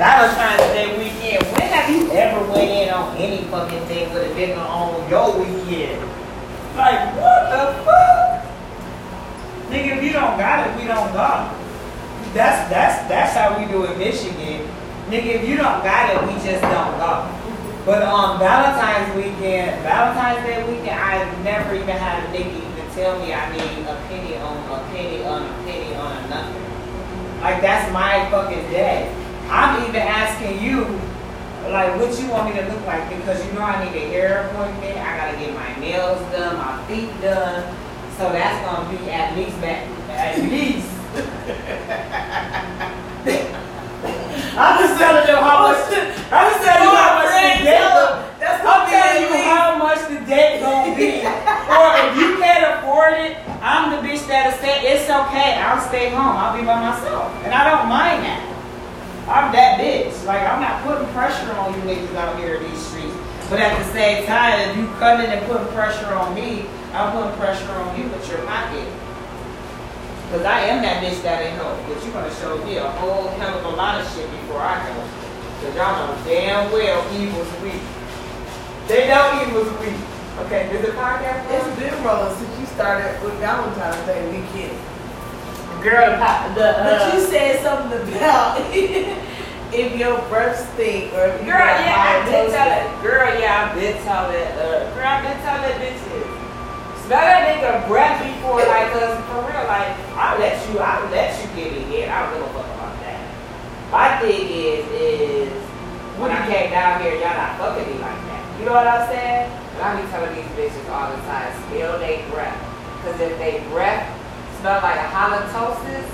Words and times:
Valentine's 0.00 0.72
Day 0.72 0.96
weekend. 0.96 1.44
When 1.52 1.68
have 1.68 1.90
you 1.92 2.10
ever 2.12 2.40
went 2.48 2.70
in 2.70 2.88
on 2.88 3.14
any 3.18 3.44
fucking 3.52 3.84
thing 3.84 4.08
with 4.14 4.24
a 4.24 4.34
nigga 4.34 4.56
on 4.56 4.96
your 5.10 5.36
weekend? 5.36 6.00
Like, 6.74 7.12
what 7.20 7.52
the 7.52 7.84
fuck? 7.84 8.48
Nigga, 9.68 9.98
if 9.98 10.02
you 10.02 10.12
don't 10.16 10.40
got 10.40 10.66
it, 10.66 10.80
we 10.80 10.88
don't 10.88 11.12
go. 11.12 11.52
That's 12.32 12.70
that's 12.72 13.06
that's 13.12 13.36
how 13.36 13.60
we 13.60 13.68
do 13.68 13.84
in 13.84 13.98
Michigan. 13.98 14.72
Nigga, 15.12 15.36
if 15.36 15.46
you 15.46 15.58
don't 15.58 15.84
got 15.84 16.08
it, 16.08 16.22
we 16.24 16.32
just 16.40 16.62
don't 16.64 16.96
go. 16.96 17.28
But 17.84 18.00
on 18.02 18.38
Valentine's 18.38 19.14
weekend, 19.14 19.82
Valentine's 19.82 20.46
Day 20.46 20.64
weekend, 20.64 20.98
I 20.98 21.28
never 21.44 21.74
even 21.74 21.92
had 22.00 22.24
a 22.24 22.32
nigga 22.32 22.56
even 22.56 22.94
tell 22.96 23.20
me 23.20 23.34
I 23.34 23.52
need 23.52 23.84
a 23.84 24.00
penny 24.08 24.38
on 24.38 24.56
a 24.64 24.82
penny 24.94 25.22
on 25.24 25.42
a 25.44 25.52
penny 25.68 25.94
on 25.94 26.16
a 26.16 26.28
nothing. 26.30 27.42
Like 27.42 27.60
that's 27.60 27.92
my 27.92 28.30
fucking 28.30 28.64
day. 28.70 29.19
I'm 29.50 29.82
even 29.82 29.96
asking 29.96 30.62
you, 30.62 30.84
like, 31.68 31.98
what 31.98 32.16
you 32.18 32.28
want 32.30 32.54
me 32.54 32.60
to 32.60 32.66
look 32.72 32.86
like 32.86 33.08
because 33.10 33.44
you 33.44 33.52
know 33.52 33.62
I 33.62 33.84
need 33.84 33.94
a 33.98 34.08
hair 34.08 34.46
appointment. 34.46 34.96
I 34.96 35.16
gotta 35.18 35.36
get 35.38 35.52
my 35.54 35.74
nails 35.80 36.20
done, 36.30 36.56
my 36.56 36.82
feet 36.86 37.10
done. 37.20 37.64
So 38.16 38.30
that's 38.30 38.64
gonna 38.64 38.88
be 38.90 39.10
at 39.10 39.36
least 39.36 39.60
back, 39.60 39.88
at 40.10 40.38
least. 40.38 40.86
I'm 44.56 44.78
just 44.78 44.96
telling 45.00 45.26
you 45.26 45.34
how 45.36 45.62
much. 45.66 45.78
I'm 46.30 46.46
just 46.52 46.62
telling 46.64 46.84
you 46.84 46.90
how 46.94 47.14
much 47.18 47.32
the. 47.58 47.64
That's 48.38 48.62
I'm 48.64 48.86
telling 48.86 49.22
you 49.22 49.34
how 49.50 49.66
much 49.78 49.98
the 50.08 50.20
date 50.26 50.60
gonna 50.60 50.94
be. 50.94 51.26
or 51.74 51.86
if 52.06 52.14
you 52.16 52.36
can't 52.38 52.64
afford 52.78 53.14
it, 53.14 53.36
I'm 53.62 53.90
the 53.90 53.96
bitch 54.06 54.22
that'll 54.28 54.52
stay. 54.58 54.78
It's 54.94 55.10
okay. 55.10 55.54
I'll 55.58 55.80
stay 55.88 56.10
home. 56.10 56.36
I'll 56.36 56.54
be 56.56 56.62
by 56.64 56.78
myself, 56.80 57.32
and 57.42 57.52
I 57.52 57.64
don't 57.70 57.88
mind 57.88 58.22
that. 58.24 58.39
I'm 59.30 59.52
that 59.54 59.78
bitch. 59.78 60.26
Like 60.26 60.42
I'm 60.42 60.60
not 60.60 60.82
putting 60.82 61.06
pressure 61.14 61.54
on 61.54 61.70
you 61.74 61.80
niggas 61.86 62.14
out 62.16 62.36
here 62.36 62.56
in 62.56 62.66
these 62.68 62.82
streets. 62.82 63.14
But 63.48 63.60
at 63.60 63.78
the 63.78 63.86
same 63.94 64.26
time, 64.26 64.58
if 64.70 64.76
you 64.76 64.86
come 64.98 65.20
in 65.20 65.30
and 65.30 65.46
putting 65.46 65.70
pressure 65.70 66.10
on 66.14 66.34
me, 66.34 66.66
I'm 66.92 67.14
putting 67.14 67.38
pressure 67.38 67.70
on 67.70 67.94
you 67.94 68.10
with 68.10 68.26
your 68.28 68.42
pocket. 68.42 68.86
Cause 70.34 70.42
I 70.42 70.66
am 70.70 70.82
that 70.82 71.02
bitch 71.02 71.22
that 71.22 71.42
ain't 71.42 71.54
help. 71.62 71.78
But 71.86 72.02
you're 72.02 72.12
gonna 72.12 72.34
show 72.42 72.58
me 72.64 72.76
a 72.76 72.90
whole 72.98 73.28
hell 73.38 73.58
of 73.58 73.64
a 73.66 73.76
lot 73.76 74.00
of 74.00 74.06
shit 74.14 74.26
before 74.30 74.62
I 74.62 74.82
go. 74.82 74.98
Cause 75.62 75.74
y'all 75.78 75.94
know 75.94 76.18
damn 76.26 76.72
well 76.72 76.98
evil's 77.14 77.50
weak. 77.62 77.82
They 78.90 79.06
know 79.06 79.46
evil's 79.46 79.70
weak. 79.78 79.98
Okay, 80.46 80.66
is 80.74 80.86
the 80.86 80.92
podcast 80.98 81.46
It's 81.54 81.78
been 81.78 81.94
rolling 82.02 82.34
since 82.34 82.58
you 82.58 82.66
started 82.66 83.22
with 83.22 83.34
Valentine's 83.38 84.06
Day 84.06 84.26
weekend. 84.30 84.89
Girl, 85.82 86.12
the, 86.54 86.66
uh, 86.76 86.84
But 86.84 87.14
you 87.14 87.20
said 87.24 87.62
something 87.64 88.02
about 88.16 88.60
if 89.72 89.96
your 89.96 90.18
breath 90.28 90.58
stink 90.74 91.12
or 91.14 91.24
if 91.32 91.40
you 91.40 91.46
Girl, 91.48 91.64
yeah, 91.64 91.96
I 91.96 92.20
high 92.20 92.24
did 92.28 92.32
nose- 92.44 92.52
tell 92.52 92.68
it. 92.68 93.02
Girl, 93.02 93.28
yeah, 93.40 93.72
I 93.72 93.74
did 93.78 93.96
tell 94.04 94.28
it. 94.30 94.48
Uh, 94.60 94.92
girl, 94.92 95.08
I 95.08 95.20
did 95.24 95.36
tell 95.40 95.56
that 95.64 95.80
bitches. 95.80 96.26
Smell 97.08 97.24
that 97.24 97.42
nigga 97.48 97.88
breath 97.88 98.20
before, 98.22 98.60
like, 98.68 98.92
cause 98.92 99.16
for 99.32 99.40
real, 99.48 99.64
like, 99.66 99.96
I'll 100.20 100.38
let 100.38 100.54
you, 100.68 100.78
I'll 100.78 101.08
let 101.10 101.32
you 101.40 101.48
get 101.56 101.72
it 101.72 101.88
in. 101.88 102.06
I 102.12 102.28
don't 102.28 102.34
give 102.38 102.44
a 102.44 102.52
fuck 102.52 102.68
about 102.76 102.94
that. 103.00 103.20
My 103.90 104.08
thing 104.20 104.46
is, 104.52 104.84
is 104.92 105.52
when 106.20 106.30
I 106.30 106.44
came 106.46 106.70
down 106.70 107.00
here, 107.00 107.14
y'all 107.16 107.34
not 107.34 107.56
fucking 107.56 107.88
me 107.88 107.96
like 108.04 108.20
that. 108.28 108.42
You 108.60 108.66
know 108.68 108.76
what 108.76 108.86
I'm 108.86 109.08
saying? 109.08 109.48
And 109.48 109.80
I 109.80 109.96
be 109.96 110.04
telling 110.12 110.34
these 110.36 110.52
bitches 110.54 110.86
all 110.92 111.08
the 111.10 111.18
time, 111.24 111.50
smell 111.72 111.98
they 111.98 112.22
breath. 112.30 112.60
Cause 113.02 113.18
if 113.18 113.32
they 113.38 113.64
breath 113.72 114.04
smell 114.60 114.80
like 114.82 114.96
a 115.00 115.08
halitosis, 115.08 116.06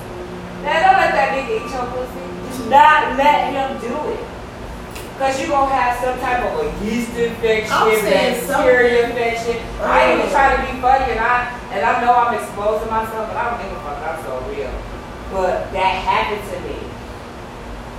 man, 0.63 0.79
don't 0.87 0.99
let 1.03 1.13
that 1.19 1.29
nigga 1.35 1.59
eat 1.59 1.71
your 1.71 1.87
pussy. 1.91 2.25
Do 2.63 2.71
not 2.71 3.19
let 3.19 3.51
him 3.53 3.71
do 3.83 3.95
it. 4.15 4.23
Cause 5.19 5.41
you 5.41 5.49
gonna 5.49 5.73
have 5.75 5.97
some 5.99 6.19
type 6.21 6.45
of 6.45 6.61
a 6.61 6.85
yeast 6.85 7.17
infection, 7.17 7.73
bacteria 7.73 9.09
infection. 9.09 9.57
I 9.81 10.13
ain't 10.13 10.19
even 10.21 10.29
Oh. 10.29 10.33
trying 10.33 10.57
to 10.61 10.61
be 10.73 10.79
funny, 10.81 11.13
and 11.13 11.21
I 11.21 11.49
and 11.73 11.81
I 11.85 12.01
know 12.05 12.13
I'm 12.13 12.35
exposing 12.37 12.91
myself, 12.91 13.29
but 13.33 13.37
I 13.37 13.51
don't 13.51 13.59
give 13.65 13.73
a 13.73 13.81
fuck. 13.81 13.99
I'm 14.05 14.21
so 14.25 14.45
real. 14.53 14.71
But 15.33 15.73
that 15.73 15.93
happened 16.05 16.45
to 16.53 16.57
me. 16.69 16.77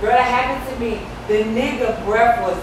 Girl, 0.00 0.14
that 0.14 0.30
happened 0.30 0.62
to 0.70 0.74
me. 0.80 1.02
The 1.26 1.42
nigga 1.42 2.04
breath 2.06 2.40
was 2.40 2.56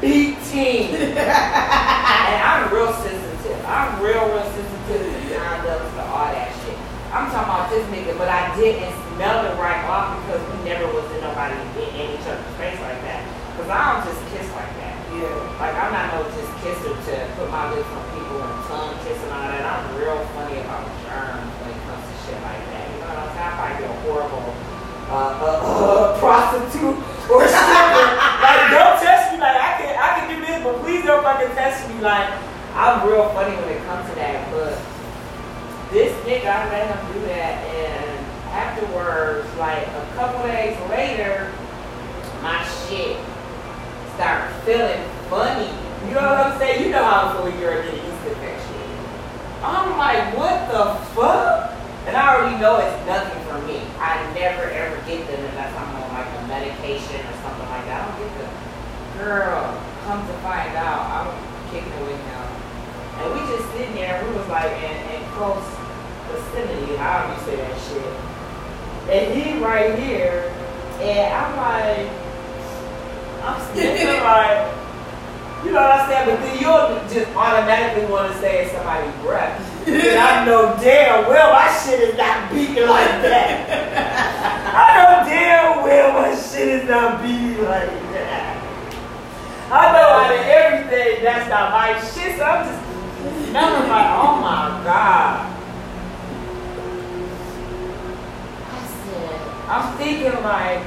beating. 0.00 0.90
and 1.16 2.38
I'm 2.42 2.66
real 2.74 2.92
sensitive. 2.92 3.64
I'm 3.64 4.02
real, 4.02 4.26
real 4.26 4.42
sensitive 4.42 5.06
to 5.06 5.38
condoms, 5.38 5.86
to 5.94 6.02
all 6.02 6.26
that 6.34 6.50
shit. 6.66 6.76
I'm 7.20 7.28
talking 7.28 7.52
about 7.52 7.68
this 7.68 7.84
nigga, 7.92 8.16
but 8.16 8.32
I 8.32 8.48
didn't 8.56 8.96
smell 9.12 9.44
it 9.44 9.52
right 9.60 9.84
off 9.84 10.16
because 10.24 10.40
we 10.40 10.64
never 10.64 10.88
was 10.88 11.04
in 11.12 11.20
nobody 11.20 11.52
in, 11.76 11.92
in 11.92 12.06
each 12.16 12.24
other's 12.24 12.48
face 12.56 12.80
like 12.80 12.96
that. 13.04 13.28
Because 13.52 13.68
I 13.68 13.80
don't 13.92 14.08
just 14.08 14.24
kiss 14.32 14.48
like 14.56 14.72
that. 14.80 14.96
Yeah. 15.12 15.60
Like 15.60 15.76
I'm 15.76 15.92
not 15.92 16.16
no 16.16 16.24
just 16.32 16.48
kisser 16.64 16.96
to 16.96 17.14
put 17.36 17.52
my 17.52 17.68
lips 17.76 17.92
on 17.92 18.00
people 18.16 18.40
and 18.40 18.56
tongue 18.72 18.96
kiss 19.04 19.20
and 19.20 19.36
all 19.36 19.52
that. 19.52 19.60
I'm 19.68 20.00
real 20.00 20.16
funny 20.32 20.64
about 20.64 20.88
germs 21.04 21.44
when 21.60 21.76
it 21.76 21.80
comes 21.84 22.08
to 22.08 22.14
shit 22.24 22.40
like 22.40 22.64
that. 22.72 22.88
You 22.88 23.04
know 23.04 23.12
what 23.12 23.20
I'm 23.20 23.30
saying? 23.36 23.52
I 23.52 23.60
might 23.60 23.76
be 23.76 23.84
a 23.84 23.94
horrible 24.00 24.48
uh, 25.12 25.44
uh, 25.44 25.60
uh, 25.60 26.04
prostitute 26.24 26.96
or 27.28 27.44
stripper. 27.44 28.06
like 28.16 28.64
don't 28.72 28.96
test 28.96 29.28
me 29.28 29.36
like 29.44 29.60
I 29.60 29.70
can 29.76 29.92
I 29.92 30.08
can 30.16 30.24
do 30.32 30.36
this, 30.40 30.56
but 30.64 30.72
please 30.80 31.04
don't 31.04 31.20
fucking 31.20 31.52
test 31.52 31.84
me 31.84 32.00
like 32.00 32.32
I'm 32.72 33.04
real 33.04 33.28
funny 33.36 33.60
when 33.60 33.76
it 33.76 33.84
comes 33.84 34.08
to 34.08 34.16
that. 34.16 34.40
But 34.48 34.80
this 35.90 36.14
nigga, 36.24 36.46
I 36.46 36.70
let 36.70 36.86
him 36.86 37.12
do 37.12 37.20
that, 37.26 37.66
and 37.66 38.26
afterwards, 38.54 39.48
like 39.58 39.86
a 39.86 40.06
couple 40.14 40.46
days 40.46 40.78
later, 40.88 41.52
my 42.42 42.62
shit 42.86 43.18
start 44.14 44.50
feeling 44.62 45.02
funny. 45.28 45.70
You 46.06 46.14
know 46.14 46.30
what 46.30 46.46
I'm 46.46 46.58
saying? 46.58 46.84
You 46.84 46.90
know 46.90 47.02
how 47.02 47.34
fully 47.34 47.58
you're 47.58 47.82
getting 47.82 47.98
yeast 48.06 48.26
infection. 48.26 48.80
I'm 49.62 49.98
like, 49.98 50.36
what 50.38 50.70
the 50.70 50.94
fuck? 51.14 51.74
And 52.06 52.16
I 52.16 52.34
already 52.34 52.58
know 52.58 52.78
it's 52.78 53.06
nothing 53.06 53.42
for 53.50 53.58
me. 53.66 53.82
I 53.98 54.22
never 54.32 54.70
ever 54.70 54.96
get 55.06 55.26
them 55.26 55.42
unless 55.42 55.74
I'm 55.74 55.90
on 55.94 56.08
like 56.14 56.30
a 56.38 56.46
medication 56.48 57.18
or 57.18 57.36
something 57.42 57.68
like 57.68 57.84
that. 57.90 57.98
I 57.98 58.08
don't 58.08 58.18
get 58.18 58.32
them. 58.38 58.54
Girl, 59.18 59.82
come 60.06 60.26
to 60.26 60.34
find 60.40 60.74
out, 60.78 61.02
I'm 61.12 61.30
kicking 61.70 61.92
it 61.92 62.02
with 62.06 62.18
him. 62.18 62.46
And 63.20 63.26
we 63.34 63.40
just 63.52 63.66
sitting 63.72 63.94
there, 63.94 64.22
we 64.24 64.38
was 64.38 64.48
like 64.48 64.72
in 64.80 65.20
close 65.36 65.79
vicinity, 66.32 66.96
however 66.96 67.34
you 67.34 67.40
say 67.46 67.56
that 67.56 67.76
shit. 67.80 68.30
And 69.10 69.34
he 69.34 69.62
right 69.64 69.98
here, 69.98 70.52
and 71.00 71.34
I'm 71.34 71.56
like, 71.56 72.10
I'm 73.42 73.74
sitting 73.74 74.22
like, 74.22 74.80
you 75.64 75.72
know 75.72 75.80
what 75.82 76.00
I'm 76.00 76.08
saying? 76.08 76.26
But 76.28 76.40
then 76.40 76.56
you'll 76.60 77.08
just 77.08 77.36
automatically 77.36 78.10
want 78.10 78.32
to 78.32 78.38
say 78.40 78.64
it's 78.64 78.72
somebody's 78.72 79.14
breath. 79.20 79.60
and 79.88 80.18
I 80.18 80.44
know 80.44 80.76
damn 80.80 81.28
well 81.28 81.52
my 81.52 81.68
shit 81.84 82.00
is 82.00 82.16
not 82.16 82.50
beating 82.50 82.88
like 82.88 83.20
that. 83.24 83.68
I 84.72 84.86
know 84.96 85.28
damn 85.28 85.82
well 85.82 86.12
my 86.22 86.34
shit 86.34 86.68
is 86.68 86.88
not 86.88 87.22
beating 87.22 87.64
like 87.64 87.90
that. 88.12 88.56
I 89.70 89.92
know 89.92 90.08
out 90.16 90.34
of 90.34 90.40
everything 90.40 91.24
that's 91.24 91.48
not 91.48 91.70
my 91.72 91.92
shit, 92.12 92.36
so 92.38 92.44
I'm 92.44 92.66
just 92.66 93.48
smelling 93.48 93.88
like, 93.88 94.10
oh 94.16 94.36
my 94.40 94.82
god. 94.84 95.59
I'm 99.70 99.96
thinking 99.96 100.32
like, 100.42 100.82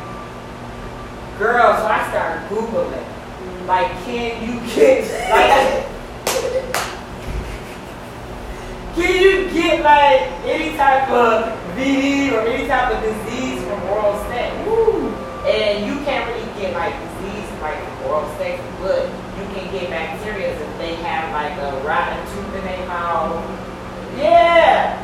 girl, 1.40 1.72
so 1.80 1.88
I 1.88 2.06
start 2.12 2.50
Googling. 2.50 3.66
Like, 3.66 3.88
can 4.04 4.44
you 4.44 4.60
get, 4.76 5.08
like, 5.32 5.88
can 8.94 9.24
you 9.24 9.50
get 9.54 9.84
like 9.86 10.22
any 10.44 10.76
type 10.76 11.10
of 11.10 11.58
VD 11.78 12.34
or 12.34 12.42
any 12.42 12.68
type 12.68 12.94
of 12.94 13.02
disease 13.02 13.64
from 13.64 13.82
oral 13.84 14.22
sex? 14.26 14.54
And 15.48 15.86
you 15.86 16.04
can't 16.04 16.30
really 16.30 16.46
get 16.60 16.74
like 16.74 16.94
disease 16.94 17.50
like 17.62 17.80
oral 18.06 18.28
sex, 18.36 18.62
but 18.82 19.08
you 19.40 19.46
can 19.56 19.72
get 19.72 19.90
bacteria 19.92 20.60
if 20.60 20.78
they 20.78 20.96
have 20.96 21.32
like 21.32 21.58
a 21.58 21.88
rotten 21.88 22.20
tooth 22.36 22.56
in 22.56 22.66
their 22.66 22.86
mouth. 22.88 23.42
Yeah. 24.18 25.03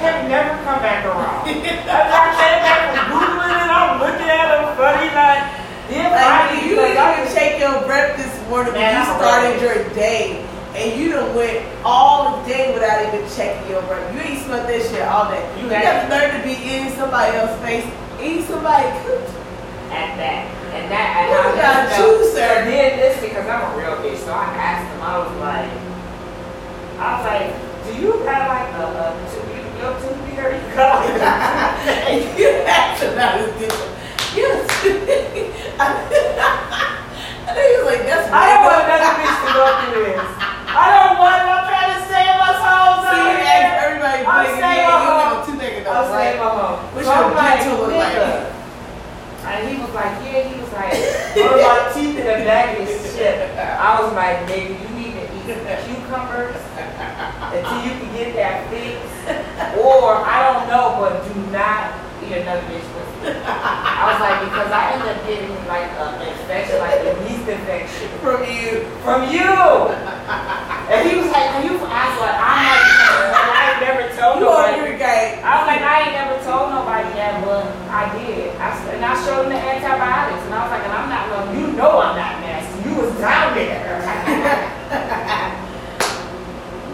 Nigga, 0.00 0.24
can 0.24 0.32
never 0.32 0.56
come 0.64 0.80
back 0.80 1.04
around. 1.04 1.44
After 1.48 2.16
I 2.16 2.32
came 2.40 2.60
back 2.64 2.80
from 2.88 3.04
Googling 3.12 3.52
it, 3.52 3.68
I'm 3.68 4.00
looking 4.00 4.30
at 4.32 4.48
them 4.48 4.64
funny 4.80 5.12
like, 5.12 5.44
yeah, 5.92 6.08
Like, 6.08 6.24
funny, 6.24 6.56
you 6.64 6.72
because 6.80 6.96
I 6.96 6.96
didn't 6.96 7.20
was- 7.20 7.28
even 7.30 7.36
take 7.36 7.60
your 7.60 7.76
breath 7.84 8.16
this 8.16 8.32
morning 8.48 8.72
when 8.74 8.96
you 8.96 9.04
started 9.04 9.60
ready. 9.60 9.62
your 9.64 9.84
day. 9.94 10.40
And 10.70 10.94
you 11.00 11.10
done 11.12 11.34
went 11.34 11.66
all 11.84 12.46
day 12.46 12.70
without 12.72 13.02
even 13.02 13.26
checking 13.34 13.66
your 13.68 13.82
breath. 13.90 14.06
You 14.14 14.20
ain't 14.22 14.38
smelled 14.46 14.68
that 14.70 14.82
shit 14.86 15.02
all 15.02 15.26
day. 15.28 15.42
You 15.58 15.66
You, 15.66 15.74
had- 15.74 15.82
got 15.82 16.06
to 16.06 16.14
learn 16.14 16.30
to 16.38 16.42
be 16.46 16.54
in 16.56 16.92
somebody 16.94 17.34
else's 17.36 17.58
face, 17.60 17.84
eat 18.22 18.46
somebody 18.46 18.86
cooch. 19.04 19.28
at 19.90 20.14
that. 20.16 20.46
And 20.70 20.86
that, 20.94 21.08
and 21.18 21.26
You 21.26 21.34
I 21.34 21.42
got 21.58 21.90
you, 21.98 22.22
felt- 22.22 22.30
sir. 22.38 22.62
So 22.62 22.70
then 22.70 23.02
this 23.02 23.18
because 23.20 23.42
I'm 23.50 23.66
a 23.66 23.74
real 23.76 23.96
bitch, 23.98 24.22
so 24.22 24.30
I 24.32 24.46
asked 24.54 24.86
him. 24.94 25.02
I 25.02 25.18
was 25.18 25.34
like, 25.42 25.66
I 27.02 27.18
was 27.18 27.26
like, 27.26 27.50
do 27.82 27.90
you 28.00 28.22
have 28.30 28.46
like 28.46 28.70
a, 28.78 28.86
a 28.94 29.10
two, 29.26 29.42
you, 29.50 29.66
your 29.82 29.90
tooth 29.98 30.22
be 30.30 30.38
hurt? 30.38 30.54
You 30.54 30.70
got 30.78 31.02
like 31.02 31.18
a 31.18 31.34
And 32.14 32.22
you 32.38 32.46
have 32.70 32.94
to 33.02 33.10
not 33.18 33.42
as 33.42 33.50
good. 33.58 33.74
You 34.38 34.46
and 34.46 34.62
then 37.50 37.66
he 37.66 37.74
was 37.82 37.86
like, 37.90 38.06
that's 38.06 38.30
I 38.30 38.46
don't 38.46 38.62
want 38.62 38.86
another 38.86 39.18
bitch 39.18 39.34
to 39.42 39.50
go 39.50 39.66
through 39.90 40.06
this. 40.06 40.22
I 40.70 40.86
don't 40.94 41.18
want. 41.18 41.42
I'm 41.50 41.66
trying 41.66 41.98
to 41.98 42.02
save 42.06 42.38
us 42.38 42.62
hoes 42.62 43.10
See, 43.10 43.10
out 43.10 43.26
you 43.26 43.42
here. 43.42 43.58
ask 43.58 43.90
everybody 43.90 44.22
I'm 44.22 44.46
big 44.46 44.54
and 44.54 44.62
saying 44.62 44.78
you 44.78 44.86
my 44.86 45.02
ain't 45.02 45.10
home. 45.10 45.42
two 45.50 45.58
niggas 45.58 45.82
I'll 45.90 46.06
though, 46.06 46.14
save 46.14 46.16
right? 46.30 46.38
my 46.38 46.46
home. 46.54 46.78
What 46.94 47.02
So 47.02 47.10
your 47.10 47.26
I'm 47.26 47.34
like, 47.34 47.58
dental 47.58 47.74
look 47.80 47.90
like? 47.90 48.14
nigga. 48.14 48.54
And 49.50 49.66
he 49.66 49.74
was 49.82 49.90
like, 49.96 50.14
yeah, 50.22 50.46
he 50.46 50.54
was 50.62 50.70
like, 50.70 50.94
or 51.42 51.58
my 51.58 51.90
teeth 51.90 52.14
in 52.22 52.26
the 52.28 52.38
back 52.46 52.78
of 52.78 52.86
his 52.86 53.02
shit. 53.16 53.34
I 53.58 53.98
was 53.98 54.14
like, 54.14 54.46
nigga, 54.46 54.78
you 54.78 54.88
need 54.94 55.18
to 55.18 55.24
eat 55.26 55.42
some 55.50 55.66
cucumbers 55.90 56.54
until 57.50 57.82
you 57.82 57.90
can 57.98 58.10
get 58.14 58.30
that 58.38 58.70
fix. 58.70 58.94
Or, 59.80 60.22
I 60.22 60.38
don't 60.54 60.68
know, 60.70 61.00
but 61.02 61.18
do 61.26 61.34
not 61.50 61.98
eat 62.22 62.30
another 62.46 62.62
bitch 62.70 62.86
pussy. 62.94 63.34
I 63.42 64.06
was 64.06 64.22
like, 64.22 64.38
because 64.60 64.76
I 64.76 64.92
ended 64.92 65.08
up 65.08 65.20
getting 65.24 65.56
like 65.72 65.88
an 65.96 66.20
infection, 66.20 66.76
like 66.84 67.00
a 67.00 67.16
yeast 67.24 67.48
infection. 67.48 68.08
From 68.20 68.44
you. 68.44 68.84
From 69.00 69.20
you! 69.32 69.48
And 70.90 71.08
he 71.08 71.14
was 71.22 71.30
like, 71.30 71.46
are 71.54 71.62
you, 71.62 71.78
I 71.86 72.02
was 72.10 72.18
like, 72.18 72.34
I'm 72.34 72.66
like, 72.66 73.46
I 73.46 73.62
ain't 73.70 73.78
never 73.78 74.02
told 74.18 74.42
You 74.42 74.50
nobody. 74.50 74.74
over 74.82 74.98
guy. 74.98 75.38
I 75.38 75.62
was 75.62 75.66
like, 75.70 75.82
I 75.86 75.94
ain't 76.02 76.14
never 76.18 76.34
told 76.42 76.66
nobody 76.74 77.06
that, 77.14 77.38
but 77.46 77.62
I 77.86 78.10
did. 78.18 78.50
I, 78.58 78.74
and 78.98 79.04
I 79.06 79.14
showed 79.22 79.46
him 79.46 79.54
the 79.54 79.60
antibiotics, 79.62 80.42
and 80.50 80.54
I 80.54 80.58
was 80.66 80.70
like, 80.74 80.82
and 80.82 80.90
I'm 80.92 81.06
not, 81.08 81.30
well, 81.30 81.46
you 81.54 81.70
know 81.78 81.94
I'm 82.02 82.18
not 82.18 82.42
nasty. 82.42 82.90
You 82.90 82.96
was 83.06 83.14
down 83.22 83.54
there. 83.54 84.02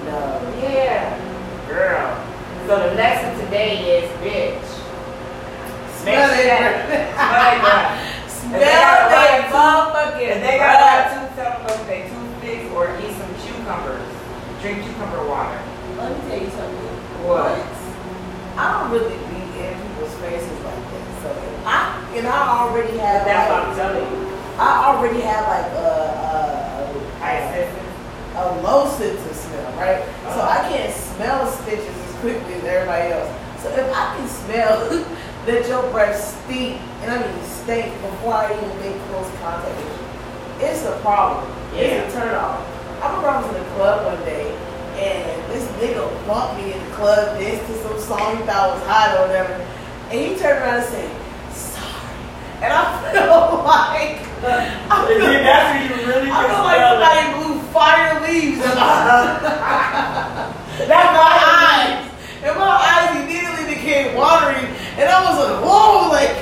No. 0.05 0.19
yeah, 0.63 1.17
girl. 1.69 2.13
So 2.69 2.77
the 2.77 2.95
lesson 2.97 3.33
today 3.45 4.05
is, 4.05 4.11
bitch. 4.21 4.61
Make 6.05 6.15
Smell 6.15 6.29
sure 6.29 6.45
it. 6.45 6.49
that- 6.49 7.06
Smell 7.17 7.57
it. 7.57 8.29
Smell 8.29 8.61
If 8.61 8.61
they 8.61 8.77
got 8.77 9.09
that 9.09 9.49
motherfucking 9.49 10.29
If 10.29 10.41
they 10.45 10.57
got 10.61 10.77
that 10.85 11.03
tooth, 11.17 11.33
tell 11.33 11.51
them 11.57 11.65
go 11.65 11.73
to 11.73 11.85
their 11.89 12.05
toothpicks 12.05 12.69
or 12.77 12.85
eat 13.01 13.13
some 13.17 13.33
cucumbers. 13.41 14.05
Drink 14.61 14.85
cucumber 14.85 15.25
water. 15.25 15.57
Let 15.97 16.13
me 16.13 16.21
tell 16.29 16.41
you 16.45 16.51
something. 16.53 16.93
What? 17.25 17.57
I 18.61 18.65
don't 18.73 18.93
really 18.93 19.17
be 19.33 19.41
in 19.65 19.73
people's 19.81 20.13
faces 20.21 20.61
like 20.61 20.77
that. 20.93 21.05
So 21.25 21.29
if 21.33 21.67
I 21.67 21.97
and 22.17 22.27
I 22.29 22.41
already 22.61 22.97
have 22.99 23.25
That's 23.25 23.49
what 23.49 23.65
I'm 23.65 23.77
telling 23.77 24.05
you. 24.05 24.37
I 24.57 24.93
already 24.93 25.21
have 25.21 25.45
like 25.49 25.73
a 25.73 25.89
a, 26.21 26.45
a, 27.21 27.77
a 28.37 28.45
low 28.61 28.89
sense 28.89 29.21
of 29.25 29.37
smell, 29.37 29.73
right? 29.77 30.05
So 30.33 30.41
uh-huh. 30.41 30.65
I 30.65 30.69
can't 30.69 30.93
smell 30.93 31.47
stitches 31.49 31.97
as 31.97 32.15
quickly 32.21 32.55
as 32.55 32.65
everybody 32.65 33.13
else. 33.13 33.29
So 33.61 33.69
if 33.73 33.89
I 33.93 34.17
can 34.17 34.29
smell 34.29 34.89
that 35.47 35.67
your 35.69 35.83
breath 35.91 36.19
stink, 36.19 36.81
and 37.03 37.11
I 37.11 37.23
mean 37.23 37.45
stink 37.45 37.95
before 38.03 38.35
I 38.35 38.53
even 38.53 38.79
make 38.81 39.01
close 39.09 39.31
contact 39.41 39.77
with 39.79 39.95
you, 40.61 40.67
it's 40.67 40.85
a 40.85 40.99
problem. 41.01 41.47
It's 41.75 42.15
a 42.15 42.19
turn 42.19 42.35
off. 42.35 42.61
I 43.03 43.09
remember 43.09 43.29
I 43.29 43.41
was 43.41 43.55
in 43.55 43.63
the 43.63 43.71
club 43.77 44.07
one 44.07 44.25
day 44.25 44.57
and 44.97 45.53
this 45.53 45.69
nigga 45.77 46.09
bumped 46.27 46.57
me 46.57 46.73
in 46.73 46.81
the 46.81 46.91
club, 46.97 47.39
danced 47.39 47.67
to 47.67 47.77
some 47.83 48.01
song 48.01 48.37
he 48.39 48.43
thought 48.45 48.75
was 48.75 48.83
hot 48.89 49.13
or 49.19 49.29
whatever. 49.29 49.53
And 50.09 50.17
he 50.17 50.41
turned 50.41 50.65
around 50.65 50.81
and 50.81 50.89
said, 50.89 51.11
sorry. 51.53 52.17
And 52.65 52.73
I 52.73 52.81
feel 53.13 53.61
like 53.61 54.25
I 54.41 55.05
feel, 55.05 55.21
That's 55.21 55.69
what 55.69 56.01
you 56.01 56.07
really 56.09 56.31
I 56.33 56.49
feel 56.49 56.65
like 56.65 56.81
somebody 56.81 57.23
blew 57.37 57.61
fire 57.77 58.17
leaves 58.25 58.57
in 58.65 58.73
my 58.73 59.37
That's 60.81 61.13
my 61.13 61.35
eyes. 61.45 62.09
And 62.41 62.57
my 62.57 62.73
eyes 62.73 63.21
immediately 63.21 63.75
became 63.75 64.17
watery. 64.17 64.65
And 64.97 65.11
I 65.11 65.21
was 65.29 65.37
like, 65.37 65.61
whoa, 65.61 66.09
like, 66.09 66.37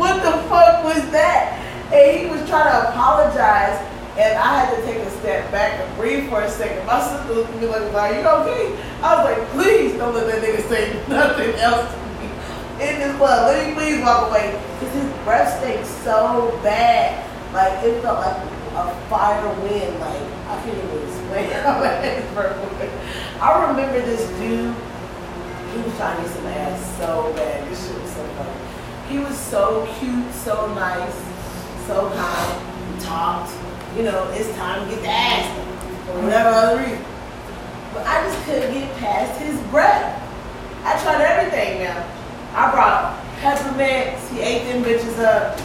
what 0.00 0.16
the 0.24 0.32
fuck 0.48 0.84
was 0.84 1.04
that? 1.12 1.60
And 1.92 2.20
he 2.20 2.24
was 2.24 2.40
trying 2.48 2.72
to 2.72 2.88
apologize. 2.88 3.76
And 4.16 4.37
I 4.48 4.64
had 4.64 4.76
to 4.76 4.82
take 4.86 4.96
a 4.96 5.10
step 5.20 5.52
back 5.52 5.78
and 5.78 5.96
breathe 5.98 6.30
for 6.30 6.40
a 6.40 6.48
second. 6.48 6.86
My 6.86 7.04
sister 7.04 7.34
looked 7.34 7.50
at 7.50 7.60
me 7.60 7.66
like, 7.66 7.92
are 7.92 8.14
you 8.14 8.24
okay? 8.40 8.82
I 9.02 9.16
was 9.16 9.24
like, 9.28 9.48
please 9.50 9.92
don't 9.98 10.14
let 10.14 10.24
that 10.24 10.40
nigga 10.40 10.66
say 10.70 10.88
nothing 11.08 11.52
else 11.60 11.84
to 11.92 12.00
me 12.16 12.32
in 12.80 12.96
this 12.96 13.14
club. 13.18 13.52
Let 13.52 13.68
me 13.68 13.74
please 13.74 14.00
walk 14.00 14.30
away. 14.30 14.58
Because 14.80 14.94
his 14.94 15.12
breath 15.24 15.52
stank 15.60 15.84
so 15.84 16.58
bad. 16.62 17.20
Like, 17.52 17.84
it 17.84 18.00
felt 18.00 18.20
like 18.24 18.40
a 18.72 19.08
fire 19.10 19.52
wind. 19.60 20.00
Like, 20.00 20.22
I 20.48 20.62
can't 20.64 20.78
even 20.78 20.96
explain 21.06 21.50
how 21.60 21.82
bad 21.84 22.22
his 22.22 22.32
breath 22.32 22.56
was. 22.56 22.90
I 23.42 23.68
remember 23.68 24.00
this 24.00 24.26
dude, 24.40 24.72
he 24.72 25.82
was 25.82 25.94
trying 25.98 26.16
to 26.16 26.22
get 26.22 26.32
some 26.32 26.46
ass 26.46 26.96
so 26.96 27.34
bad. 27.36 27.68
This 27.68 27.86
shit 27.86 28.00
was 28.00 28.12
so 28.12 28.24
funny. 28.40 29.12
He 29.12 29.18
was 29.18 29.36
so 29.36 29.86
cute, 30.00 30.32
so 30.32 30.72
nice, 30.72 31.16
so 31.86 32.08
kind. 32.16 32.94
He 32.96 33.04
talked. 33.04 33.67
You 33.98 34.04
know, 34.04 34.30
it's 34.30 34.54
time 34.54 34.86
to 34.88 34.94
get 34.94 35.02
the 35.02 35.10
ass 35.10 35.42
for 36.06 36.22
whatever 36.22 36.50
other 36.54 36.78
reason. 36.78 37.02
But 37.92 38.06
I 38.06 38.22
just 38.22 38.38
couldn't 38.46 38.72
get 38.72 38.86
past 38.98 39.40
his 39.42 39.58
breath. 39.74 40.14
I 40.86 40.94
tried 41.02 41.18
everything 41.20 41.82
now. 41.82 42.06
I 42.54 42.70
brought 42.70 43.18
peppermints. 43.42 44.22
He 44.30 44.38
ate 44.38 44.70
them 44.70 44.84
bitches 44.86 45.18
up. 45.18 45.58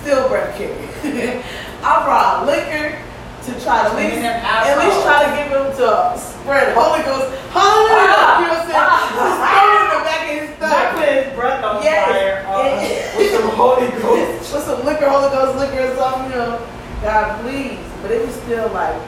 Still 0.00 0.28
breath 0.32 0.56
kicking. 0.56 0.80
I 1.84 1.92
brought 2.08 2.46
liquor 2.48 2.96
to 2.96 3.50
try 3.60 3.84
to 3.84 3.92
at 3.92 3.96
least, 4.00 4.16
Clean 4.16 4.24
at 4.24 4.78
least 4.80 5.04
try 5.04 5.28
to 5.28 5.30
get 5.36 5.52
him 5.52 5.68
to 5.76 6.16
spread 6.16 6.72
Holy 6.72 7.04
Ghost. 7.04 7.28
Hallelujah. 7.52 8.16
Ah, 8.16 8.40
you 8.40 8.46
know 8.48 8.64
what 8.64 8.64
I'm 8.64 8.72
saying? 8.72 9.12
Just 9.12 9.36
throw 9.44 9.68
it 9.68 9.84
in 9.84 9.88
the 9.92 10.00
back 10.08 10.22
of 10.24 10.32
his 10.40 10.48
Not 10.56 10.72
stomach. 10.72 10.96
put 10.96 11.08
his 11.20 11.28
breath 11.36 11.60
on 11.64 11.82
Yes. 11.84 12.08
fire 12.08 12.48
uh, 12.48 13.12
with 13.20 13.28
some 13.36 13.50
Holy 13.60 13.88
Ghost. 14.00 14.56
With 14.56 14.64
some 14.64 14.80
liquor, 14.88 15.08
Holy 15.12 15.28
Ghost 15.36 15.52
liquor 15.60 15.84
or 15.84 15.96
something, 16.00 16.32
you 16.32 16.38
know. 16.40 16.64
God, 17.02 17.40
please. 17.42 17.78
But 18.02 18.10
it 18.10 18.26
was 18.26 18.34
still 18.34 18.68
like. 18.70 19.00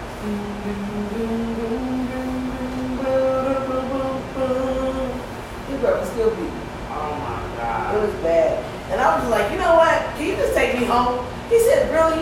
His 5.67 5.81
breath 5.81 6.01
was 6.01 6.11
still 6.11 6.31
beating. 6.31 6.61
Oh 6.91 7.15
my 7.19 7.57
God. 7.57 7.95
It 7.97 8.01
was 8.07 8.15
bad. 8.23 8.65
And 8.91 9.01
I 9.01 9.19
was 9.19 9.29
like, 9.31 9.51
you 9.53 9.59
know 9.59 9.75
what? 9.75 9.99
Can 10.17 10.27
you 10.27 10.37
just 10.37 10.55
take 10.55 10.79
me 10.79 10.85
home? 10.87 11.27
He 11.49 11.59
said, 11.61 11.91
really? 11.91 12.19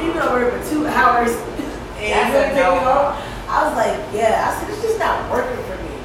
You've 0.00 0.14
been 0.14 0.22
over 0.22 0.40
here 0.40 0.52
for 0.52 0.70
two 0.70 0.86
hours 0.86 1.30
and 2.00 2.04
you 2.04 2.08
That's 2.08 2.32
gonna 2.32 2.54
take 2.54 2.56
me 2.56 2.84
home? 2.84 3.12
I 3.48 3.68
was 3.68 3.76
like, 3.76 3.96
yeah. 4.14 4.48
I 4.48 4.60
said, 4.60 4.70
it's 4.70 4.82
just 4.82 4.98
not 4.98 5.30
working 5.30 5.62
for 5.64 5.76
me. 5.82 5.96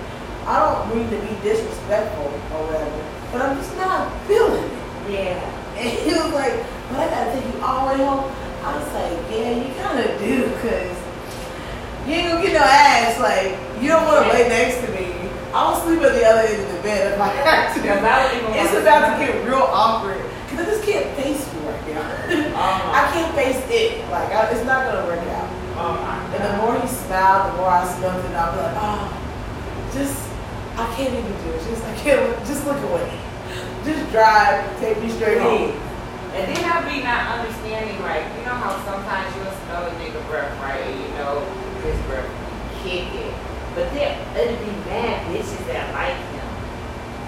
I 0.47 0.59
don't 0.59 0.95
mean 0.95 1.09
to 1.09 1.19
be 1.23 1.33
disrespectful 1.41 2.25
or 2.25 2.67
whatever, 2.67 3.03
but 3.31 3.41
I'm 3.41 3.55
just 3.57 3.75
not 3.77 4.11
feeling 4.27 4.63
it. 4.63 5.11
Yeah. 5.11 5.51
And 5.75 5.89
he 5.91 6.11
was 6.15 6.31
like, 6.31 6.55
but 6.87 6.99
I 7.03 7.09
gotta 7.09 7.31
take 7.35 7.53
you 7.53 7.59
all 7.61 7.91
the 7.91 7.99
way 7.99 8.07
home. 8.07 8.31
I 8.65 8.81
was 8.81 8.89
like, 8.97 9.13
yeah, 9.29 9.61
you 9.61 9.69
kind 9.77 9.99
of 10.01 10.17
do, 10.17 10.49
because 10.57 10.97
you 12.09 12.13
ain't 12.17 12.33
gonna 12.33 12.41
get 12.41 12.53
no 12.53 12.65
ass. 12.65 13.21
Like, 13.21 13.53
you 13.77 13.87
don't 13.89 14.05
want 14.09 14.25
to 14.25 14.33
lay 14.33 14.49
next 14.49 14.81
to 14.81 14.89
me. 14.89 15.29
I'll 15.53 15.77
sleep 15.85 16.01
at 16.01 16.13
the 16.17 16.25
other 16.25 16.49
end 16.49 16.61
of 16.65 16.75
the 16.75 16.81
bed 16.81 17.13
if 17.13 17.21
I 17.21 17.29
have 17.29 17.75
to. 17.77 17.79
It's 18.57 18.73
about 18.73 19.13
to 19.13 19.23
get 19.23 19.45
real 19.45 19.69
awkward. 19.69 20.17
Because 20.49 20.65
I 20.65 20.71
just 20.71 20.83
can't 20.83 21.15
face 21.15 21.45
you 21.53 21.59
right 21.61 21.85
now. 21.93 22.01
I 22.89 23.05
can't 23.13 23.35
face 23.37 23.61
it. 23.69 24.01
Like, 24.09 24.33
I, 24.33 24.49
it's 24.49 24.65
not 24.65 24.89
gonna 24.89 25.05
work 25.05 25.21
out. 25.29 25.49
oh 25.77 26.33
And 26.33 26.41
the 26.41 26.57
more 26.57 26.73
he 26.81 26.87
smiled, 26.89 27.53
the 27.53 27.57
more 27.61 27.69
I 27.69 27.85
smelled 27.85 28.25
it. 28.25 28.33
I'll 28.33 28.49
be 28.49 28.65
like, 28.65 28.81
oh, 28.81 29.13
just, 29.93 30.17
I 30.73 30.89
can't 30.97 31.13
even 31.13 31.31
do 31.45 31.53
it. 31.53 31.61
Just, 31.69 31.85
I 31.85 31.95
can't, 32.01 32.45
just 32.49 32.65
look 32.65 32.81
away. 32.81 33.13
Just 33.85 34.11
drive, 34.11 34.65
take 34.81 34.97
me 34.97 35.09
straight 35.09 35.37
home. 35.37 35.84
And 36.35 36.51
then 36.51 36.67
I'll 36.67 36.83
be 36.83 36.99
not 36.99 37.39
understanding, 37.39 37.95
like, 38.03 38.27
you 38.35 38.43
know 38.43 38.59
how 38.59 38.75
sometimes 38.83 39.31
you'll 39.39 39.55
smell 39.63 39.87
a 39.87 39.91
nigga 40.03 40.19
breath, 40.27 40.51
right? 40.59 40.83
And 40.83 40.99
you 40.99 41.07
know 41.15 41.39
his 41.79 41.95
breath 42.11 42.27
kick 42.83 43.07
it. 43.15 43.33
But 43.73 43.87
then 43.95 44.19
it'd 44.35 44.59
be 44.59 44.71
mad 44.83 45.23
bitches 45.31 45.63
that 45.71 45.95
like 45.95 46.19
him. 46.35 46.47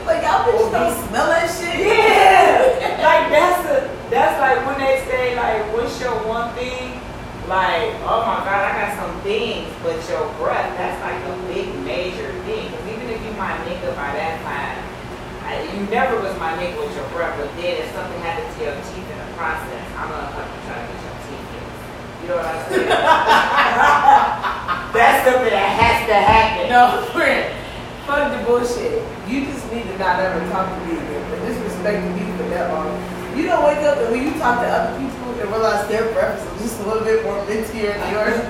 Like, 0.04 0.24
y'all 0.28 0.44
bitches 0.44 0.68
oh, 0.68 0.76
don't 0.76 1.08
smell 1.08 1.28
that 1.32 1.48
shit? 1.48 1.88
Yeah! 1.88 3.00
like 3.08 3.32
that's 3.32 3.64
the 3.68 3.88
that's 4.10 4.40
like 4.40 4.64
when 4.68 4.80
they 4.80 5.04
say 5.08 5.36
like 5.36 5.60
what's 5.76 6.00
your 6.00 6.16
one 6.28 6.54
thing? 6.56 7.00
Like, 7.48 7.96
oh 8.04 8.24
my 8.28 8.44
god, 8.44 8.60
I 8.60 8.72
got 8.76 8.92
some 9.00 9.20
things, 9.24 9.68
but 9.84 9.96
your 10.08 10.28
breath, 10.36 10.68
that's 10.76 11.00
like 11.00 11.20
a 11.24 11.36
big 11.48 11.72
major 11.84 12.32
thing. 12.44 12.72
Because 12.72 12.88
even 12.92 13.08
if 13.08 13.24
you 13.24 13.32
my 13.40 13.56
nigga 13.64 13.96
by 13.96 14.12
that 14.16 14.44
time, 14.44 14.87
I, 15.48 15.64
you 15.72 15.88
never 15.88 16.20
was 16.20 16.36
my 16.44 16.60
nigga 16.60 16.76
with 16.76 16.92
your 16.92 17.08
breath, 17.16 17.40
but 17.40 17.48
then 17.56 17.80
if 17.80 17.88
something 17.96 18.20
happened 18.20 18.52
to 18.52 18.60
your 18.68 18.76
teeth 18.92 19.08
in 19.08 19.16
the 19.16 19.32
process, 19.40 19.80
I'm 19.96 20.12
gonna 20.12 20.28
to 20.28 20.60
try 20.68 20.76
to 20.76 20.92
get 20.92 21.00
your 21.08 21.16
teeth 21.24 21.40
fixed. 21.56 21.88
You 22.20 22.28
know 22.28 22.36
what 22.36 22.52
I'm 22.52 22.60
saying? 22.68 22.92
that's 24.92 25.24
something 25.24 25.56
that 25.56 25.72
has 25.80 26.04
to 26.12 26.18
happen. 26.20 26.68
No, 26.68 27.00
friend. 27.16 27.48
Fuck 28.04 28.36
the 28.36 28.44
bullshit. 28.44 29.00
You 29.28 29.44
just 29.48 29.64
need 29.72 29.88
to 29.88 29.96
not 29.96 30.20
ever 30.20 30.44
talk 30.52 30.68
to 30.68 30.76
me 30.84 31.00
again. 31.00 31.24
But 31.32 31.40
disrespecting 31.48 32.12
me 32.12 32.28
for 32.36 32.44
that 32.52 32.68
long. 32.76 32.92
You 33.32 33.48
don't 33.48 33.64
wake 33.64 33.88
up 33.88 34.04
and 34.04 34.12
when 34.12 34.28
you 34.28 34.36
talk 34.40 34.60
to 34.60 34.68
other 34.68 35.00
people 35.00 35.32
and 35.32 35.48
realize 35.48 35.88
their 35.88 36.12
breath 36.12 36.44
is 36.60 36.72
just 36.72 36.82
a 36.82 36.84
little 36.88 37.04
bit 37.08 37.24
more 37.24 37.40
mintier 37.48 37.96
than 37.96 38.12
yours. 38.12 38.36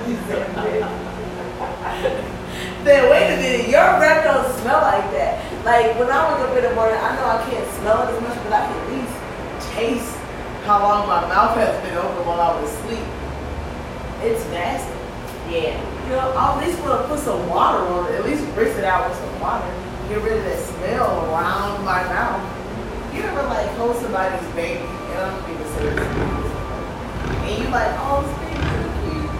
then 2.86 3.10
wait 3.10 3.34
a 3.34 3.38
minute, 3.38 3.70
your 3.70 3.98
breath 4.02 4.24
don't 4.26 4.50
smell 4.62 4.82
like 4.82 5.12
that. 5.14 5.57
Like 5.68 6.00
when 6.00 6.08
I 6.08 6.24
wake 6.32 6.48
up 6.48 6.56
in 6.56 6.64
the 6.64 6.72
morning, 6.80 6.96
I 6.96 7.12
know 7.20 7.28
I 7.28 7.44
can't 7.44 7.68
smell 7.76 8.08
it 8.08 8.16
as 8.16 8.22
much, 8.24 8.40
but 8.48 8.56
I 8.56 8.72
can 8.72 8.72
at 8.72 8.88
least 8.88 9.12
taste 9.76 10.16
how 10.64 10.80
long 10.80 11.12
my 11.12 11.28
mouth 11.28 11.60
has 11.60 11.76
been 11.84 12.00
open 12.00 12.24
while 12.24 12.40
I 12.40 12.56
was 12.56 12.72
asleep. 12.72 13.04
It's 14.24 14.48
nasty. 14.48 14.96
Yeah. 15.52 15.76
You 16.08 16.16
know, 16.16 16.32
I 16.40 16.56
at 16.56 16.64
least 16.64 16.80
want 16.80 17.04
to 17.04 17.12
put 17.12 17.20
some 17.20 17.52
water 17.52 17.84
on 17.84 18.08
it. 18.08 18.16
At 18.16 18.24
least 18.24 18.48
rinse 18.56 18.80
it 18.80 18.88
out 18.88 19.12
with 19.12 19.20
some 19.20 19.44
water. 19.44 19.68
Get 20.08 20.24
rid 20.24 20.40
of 20.40 20.48
that 20.48 20.56
smell 20.72 21.36
around 21.36 21.84
my 21.84 22.00
mouth. 22.16 22.48
You 23.12 23.28
ever 23.28 23.44
like 23.52 23.68
hold 23.76 24.00
somebody's 24.00 24.48
baby, 24.56 24.88
and 24.88 25.20
I 25.20 25.36
don't 25.36 25.52
even 25.52 25.68
this, 25.68 26.00
and 27.44 27.56
you 27.60 27.68
like, 27.76 27.92
oh, 28.08 28.24
this 28.24 28.40
baby's 28.40 28.72
so 28.72 28.88
cute, 29.04 29.36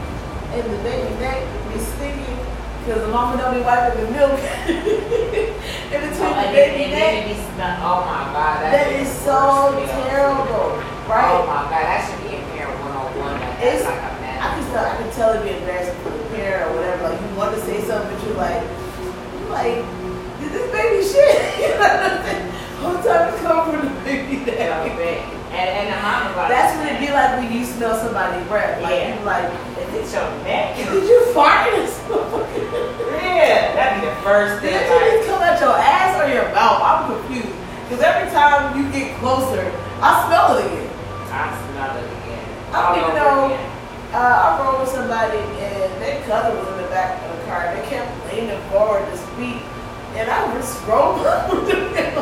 and 0.60 0.66
the 0.76 0.80
baby 0.84 1.08
neck 1.24 1.40
be 1.72 1.80
stinking 1.80 2.57
because 2.88 3.02
the 3.04 3.12
mama 3.12 3.36
don't 3.36 3.54
be 3.54 3.62
wiping 3.68 4.00
the 4.00 4.12
milk 4.16 4.40
in 4.72 6.00
between 6.08 6.32
Oh, 6.32 6.40
the 6.40 6.56
baby 6.56 6.88
then- 6.88 6.88
and 6.88 6.92
neck. 6.96 7.04
then 7.04 7.16
it 7.20 7.28
be 7.28 7.36
smell- 7.52 7.78
Oh 7.84 8.00
my 8.08 8.32
God, 8.32 8.56
that, 8.64 8.72
That 8.72 8.88
is 8.96 9.12
is 9.12 9.14
so 9.28 9.76
terrible, 10.08 10.80
right? 11.12 11.36
Oh 11.36 11.44
my 11.44 11.68
God, 11.68 11.84
that 11.84 12.00
should 12.08 12.24
be 12.24 12.40
in 12.40 12.44
parent 12.56 12.80
101. 12.80 13.44
Like, 13.44 13.60
It's- 13.60 13.84
like 13.84 14.00
a 14.00 14.08
I 14.08 14.20
man. 14.24 14.40
can 14.40 14.64
tell, 14.72 14.86
I 14.88 14.96
can 14.96 15.10
tell 15.12 15.30
it'd 15.36 15.44
be 15.44 15.52
embarrassing 15.60 16.00
for 16.00 16.12
the 16.16 16.24
parent 16.32 16.72
or 16.72 16.76
whatever. 16.80 17.12
Like 17.12 17.20
you 17.20 17.28
want 17.36 17.52
to 17.56 17.62
say 17.68 17.84
something, 17.84 18.08
but 18.08 18.24
you're 18.24 18.40
like, 18.40 18.64
you 18.64 19.44
like, 19.52 19.78
did 20.40 20.50
this 20.56 20.68
baby 20.72 21.02
shit? 21.04 21.36
you 21.60 21.68
know 21.76 21.84
what 21.84 21.92
I'm 21.92 22.24
saying? 22.24 22.52
Whole 22.80 23.00
time 23.04 23.34
it's 23.34 23.42
coming 23.44 23.66
from 23.68 23.82
the 23.84 23.94
baby 24.08 24.46
Yeah, 24.48 24.88
man. 24.96 25.34
And, 25.52 25.70
and 25.74 25.88
the 25.90 25.98
mom 26.06 26.36
was 26.38 26.48
That's 26.54 26.78
what 26.78 26.86
it'd 26.88 27.02
be 27.02 27.10
like 27.12 27.40
when 27.42 27.50
you 27.52 27.66
smell 27.66 27.98
somebody's 27.98 28.46
breath. 28.48 28.80
Like 28.84 28.94
Yeah. 29.02 29.18
you 29.18 29.26
like, 29.26 29.50
Is 29.82 30.14
it 30.14 30.14
your 30.14 30.30
neck? 30.46 30.78
did 30.78 31.04
you 31.10 31.20
fart 31.34 31.74
in 31.74 31.82
this 31.82 31.98
motherfucker? 32.06 32.47
Yeah, 33.38 33.76
that'd 33.78 34.02
be 34.02 34.08
the 34.10 34.16
first 34.26 34.62
Did 34.62 34.74
thing. 34.74 34.82
it 34.82 34.90
Like, 34.90 35.12
just 35.22 35.30
come 35.30 35.42
out 35.46 35.60
your 35.62 35.78
ass 35.78 36.18
or 36.18 36.28
your 36.34 36.50
mouth? 36.58 36.82
I'm 36.82 37.02
confused. 37.14 37.54
Because 37.86 38.02
every 38.04 38.28
time 38.34 38.74
you 38.78 38.90
get 38.92 39.14
closer, 39.22 39.62
I 40.02 40.10
smell 40.26 40.58
it 40.58 40.66
again. 40.66 40.90
I 41.30 41.54
smell 41.70 41.94
it 42.02 42.10
again. 42.18 42.46
I 42.74 42.76
don't 42.82 42.84
All 42.84 42.98
even 42.98 43.22
over 43.22 43.22
know. 43.22 43.46
again. 43.54 43.66
Uh, 44.14 44.18
I 44.18 44.48
rode 44.64 44.80
with 44.82 44.90
somebody 44.90 45.38
and 45.38 45.90
their 46.02 46.18
cousin 46.26 46.58
was 46.58 46.68
in 46.74 46.78
the 46.82 46.90
back 46.90 47.22
of 47.24 47.38
the 47.38 47.44
car. 47.46 47.76
They 47.76 47.84
kept 47.88 48.10
leaning 48.34 48.60
forward 48.72 49.06
to 49.06 49.16
speak, 49.18 49.62
and 50.16 50.26
I 50.32 50.48
was 50.56 50.64
scrolling 50.66 51.22
with 51.52 51.68
them. 51.70 52.16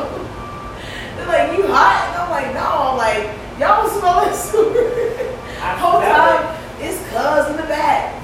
They're 1.16 1.30
like, 1.30 1.56
"You 1.58 1.64
hot?" 1.70 2.10
And 2.10 2.16
I'm 2.26 2.30
like, 2.34 2.50
"No." 2.58 2.66
I'm 2.92 2.98
like, 2.98 3.24
"Y'all 3.62 3.88
smell 3.88 4.18
like 4.26 4.34
super." 4.36 4.82
I 5.62 5.78
Whole 5.78 6.02
smell 6.02 6.42
time 6.42 6.58
it. 6.82 6.90
it's 6.90 7.00
cuz 7.14 7.50
in 7.54 7.58
the 7.62 7.70
back. 7.70 8.18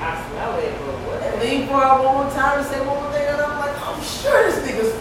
I 0.00 0.16
smell 0.32 0.56
it, 0.58 0.72
but 0.80 0.96
what? 1.06 1.22
And 1.22 1.40
lean 1.40 1.68
forward 1.68 2.02
one 2.04 2.24
more 2.24 2.30
time 2.32 2.58
and 2.60 2.66
say 2.66 2.80
one 2.80 2.96
more 3.04 3.12
thing, 3.12 3.24
and 3.28 3.40
I'm 3.40 3.58
like, 3.60 3.76
"I'm 3.84 4.00
sure 4.02 4.48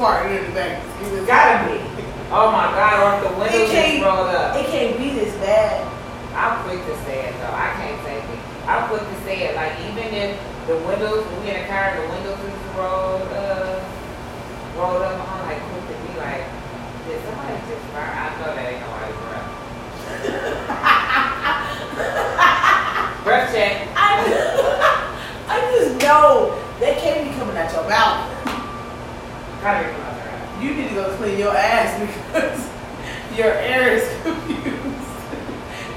farting 0.05 0.37
in 0.37 0.45
the 0.45 0.53
back." 0.53 0.77
It's 1.01 1.25
gotta 1.25 1.65
be. 1.65 1.81
Oh 2.29 2.51
my 2.53 2.69
God, 2.77 2.93
or 3.01 3.09
if 3.17 3.21
the 3.25 3.33
window 3.39 3.65
can't- 3.73 4.03
rolled 4.05 4.29
up. 4.29 4.55
It 4.55 4.65
can't 4.69 4.97
be 4.97 5.09
this 5.17 5.33
bad. 5.41 5.81
I'm 6.35 6.61
quick 6.63 6.81
to 6.85 6.95
say 7.05 7.25
it 7.29 7.33
though. 7.41 7.53
I 7.57 7.73
can't 7.79 7.97
take 8.05 8.21
it. 8.21 8.39
I'm 8.67 8.87
quick 8.89 9.01
to 9.01 9.15
say 9.25 9.35
it. 9.49 9.55
Like 9.55 9.73
even 9.89 10.13
if 10.13 10.37
the 10.67 10.75
windows, 10.85 11.25
we 11.41 11.49
in 11.49 11.55
a 11.63 11.67
car, 11.67 11.93
and 11.93 12.03
the 12.03 12.07
windows 12.13 12.39
is 12.41 12.53
rolled, 12.77 13.21
up, 13.33 13.81
rolled 14.77 15.01
up, 15.01 15.15
I'm 15.21 15.41
like 15.47 15.61
quick 15.69 15.85
to 15.89 15.95
be 16.05 16.11
like, 16.19 16.43
did 17.07 17.21
somebody 17.25 17.55
just 17.69 17.85
fire? 17.93 18.09
I 18.09 18.33
know 18.41 18.49
that 18.57 18.65
ain't 18.65 18.81
nobody's 18.81 19.19
breath. 19.21 19.49
breath 23.23 23.53
check. 23.53 23.87
I, 23.95 24.09
I 25.47 25.55
just 25.77 26.01
know 26.01 26.59
they 26.79 26.95
can't 26.95 27.29
be 27.29 27.31
coming 27.37 27.55
out 27.57 27.71
your 27.71 27.87
mouth. 27.87 28.25
Gotta 29.61 29.87
be 29.87 29.93
from 29.93 30.01
out 30.03 30.15
there. 30.17 30.33
You 30.61 30.73
need 30.73 30.89
to 30.89 30.95
go 30.95 31.15
clean 31.17 31.37
your 31.39 31.44
ass 31.57 31.99
because 31.99 32.69
your 33.37 33.53
air 33.53 33.97
is 33.97 34.21
confused. 34.23 34.73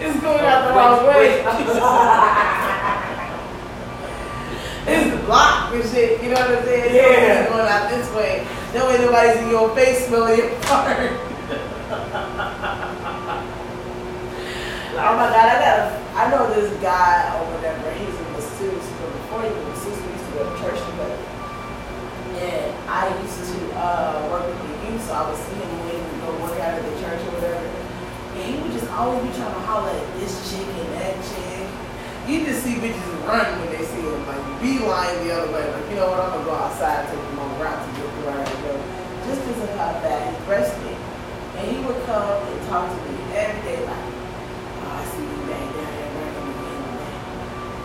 It's 0.01 0.21
going 0.21 0.45
out 0.45 0.69
the 0.69 0.75
wrong 0.75 1.07
way. 1.09 1.45
It's 4.89 5.25
blocked 5.27 5.75
and 5.75 5.85
shit. 5.91 6.23
You 6.23 6.31
know 6.31 6.41
what 6.41 6.59
I'm 6.59 6.65
saying? 6.65 6.95
Yeah. 6.95 7.43
It's 7.43 7.51
going 7.51 7.69
out 7.69 7.91
this 7.91 8.09
way. 8.15 8.47
That 8.73 8.87
way 8.87 8.97
nobody's 9.05 9.37
in 9.43 9.51
your 9.51 9.75
face 9.75 10.07
smelling 10.07 10.39
your 10.39 10.49
fart. 10.65 11.13
Oh 14.99 15.15
my 15.15 15.31
god, 15.31 15.47
I 15.47 15.57
got 15.63 15.79
a, 15.79 15.95
I 16.19 16.27
know 16.27 16.51
this 16.51 16.75
guy 16.83 17.31
or 17.39 17.47
whatever, 17.55 17.87
he's 17.95 18.11
a 18.19 18.27
masseuse, 18.35 18.83
but 18.99 19.15
before 19.15 19.47
he 19.47 19.55
was 19.55 19.63
a 19.63 19.71
masseuse, 19.71 19.95
we 19.95 20.11
used 20.11 20.27
to 20.27 20.33
go 20.35 20.43
to 20.43 20.55
church 20.59 20.81
together. 20.91 21.23
And 22.43 22.75
I 22.91 23.07
used 23.23 23.47
to 23.47 23.79
uh, 23.79 24.27
work 24.27 24.43
with 24.51 24.59
the 24.59 24.91
youth, 24.91 25.07
so 25.07 25.15
I 25.15 25.23
would 25.31 25.39
see 25.39 25.55
him 25.55 25.71
when 25.71 25.87
he 25.87 26.03
would 26.03 26.19
go 26.19 26.35
work 26.43 26.59
out 26.59 26.75
at 26.75 26.83
the 26.83 26.99
church 26.99 27.23
or 27.31 27.31
whatever. 27.39 27.63
And 27.63 28.43
he 28.43 28.59
would 28.59 28.75
just 28.75 28.88
always 28.99 29.23
be 29.23 29.31
trying 29.39 29.55
to 29.55 29.63
holler 29.63 29.95
at 29.95 30.09
this 30.19 30.35
chick 30.51 30.67
and 30.67 30.91
that 30.99 31.15
chick. 31.23 31.71
You 32.27 32.43
just 32.45 32.67
see 32.67 32.83
bitches 32.83 33.07
run 33.23 33.47
when 33.63 33.71
they 33.71 33.87
see 33.87 34.03
him, 34.03 34.27
like 34.27 34.43
beeline 34.59 35.23
the 35.23 35.39
other 35.39 35.55
way. 35.55 35.71
Like, 35.71 35.87
you 35.87 35.97
know 36.03 36.11
what, 36.11 36.19
I'm 36.19 36.35
gonna 36.35 36.45
go 36.45 36.55
outside 36.59 37.07
them 37.07 37.39
on 37.39 37.47
a 37.47 37.63
route 37.63 37.79
to 37.79 37.91
get 37.95 38.11
to 38.11 38.21
where 38.27 38.43
I 38.43 38.51
go. 38.67 38.75
Just 39.23 39.47
because 39.47 39.63
of 39.63 39.71
how 39.79 39.95
bad 40.03 40.35
his 40.35 40.45
breast 40.51 40.75
is. 40.83 40.99
And 41.63 41.65
he 41.71 41.79
would 41.87 42.03
come 42.11 42.43
and 42.43 42.59
talk 42.67 42.91
to 42.91 42.99
me 43.07 43.15
every 43.39 43.63
day, 43.63 43.87
like, 43.87 44.07
oh, 44.83 44.99
I 44.99 45.03
see 45.15 45.23
you 45.23 45.41
back 45.47 45.67
down 45.79 45.91
there 45.95 46.11
working 46.19 46.49
again. 46.59 46.83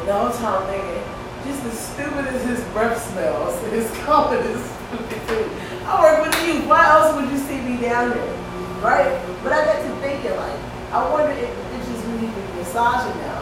And 0.02 0.08
the 0.10 0.34
time 0.34 0.50
I'm 0.50 0.66
thinking, 0.66 1.06
just 1.46 1.62
as 1.70 1.78
stupid 1.78 2.26
as 2.26 2.42
his 2.42 2.62
breath 2.74 2.98
smells, 3.14 3.54
his 3.70 3.86
comment 4.02 4.42
is 4.50 4.66
stupid 4.90 5.22
too. 5.30 5.46
I 5.86 5.94
work 6.02 6.26
with 6.26 6.38
you. 6.42 6.66
Why 6.66 6.90
else 6.90 7.14
would 7.14 7.30
you 7.30 7.38
see 7.38 7.62
me 7.62 7.78
down 7.78 8.18
there? 8.18 8.34
Right? 8.82 9.14
But 9.46 9.54
I 9.54 9.62
got 9.62 9.78
to 9.78 9.94
thinking, 10.02 10.36
like, 10.36 10.73
I 10.94 11.10
wonder 11.12 11.32
if 11.34 11.50
bitches 11.74 12.02
he 12.22 12.28
be 12.28 12.58
massaging 12.58 13.18
now 13.22 13.42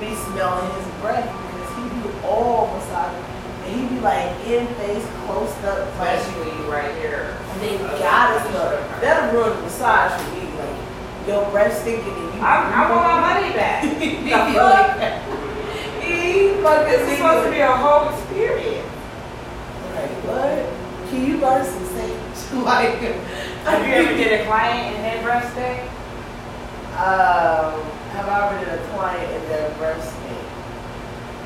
be 0.00 0.14
smelling 0.14 0.68
his 0.76 0.88
breath 1.00 1.24
because 1.24 1.70
he 1.76 1.84
be 2.00 2.26
all 2.26 2.66
massaging. 2.68 3.24
And 3.64 3.80
he 3.80 3.96
be 3.96 4.00
like 4.00 4.28
in 4.46 4.66
face, 4.76 5.04
close 5.24 5.50
up, 5.64 5.88
Especially 5.88 6.44
when 6.44 6.58
you 6.58 6.70
right 6.70 6.94
here. 6.98 7.36
and 7.52 7.60
they 7.62 7.78
gotta 7.78 8.40
smell 8.48 8.70
it. 8.72 9.00
That'll 9.00 9.32
ruin 9.34 9.56
the 9.56 9.62
massage 9.62 10.20
for 10.20 10.34
me. 10.34 10.46
Like, 10.58 11.26
your 11.26 11.50
breath 11.50 11.80
stinking 11.80 12.12
and 12.12 12.34
you. 12.34 12.40
I, 12.40 12.70
I 12.70 12.90
want 12.90 13.02
my 13.02 13.34
money 13.40 13.52
back. 13.54 13.84
He 13.98 14.32
fuck? 14.54 14.96
Fucking 16.62 16.92
This 16.92 17.10
is 17.10 17.16
supposed 17.16 17.46
to 17.46 17.50
be 17.50 17.60
a 17.60 17.72
whole 17.76 18.08
experience. 18.10 18.86
Like, 19.94 20.10
what? 20.28 21.10
Can 21.10 21.26
you 21.26 21.38
burn 21.38 21.64
some 21.64 21.84
sage? 21.86 22.52
like, 22.64 22.94
Have 23.64 23.86
you 23.86 23.94
ever 23.94 24.16
did 24.16 24.40
a 24.40 24.44
client 24.46 24.96
and 24.96 25.04
then 25.04 25.24
breath 25.24 25.50
stay? 25.52 25.88
Um, 26.96 27.76
have 28.16 28.24
I 28.28 28.48
ever 28.48 28.56
did 28.64 28.72
a 28.72 28.80
client 28.88 29.28
in 29.36 29.42
their 29.52 29.68
breast 29.76 30.08
state? 30.16 30.48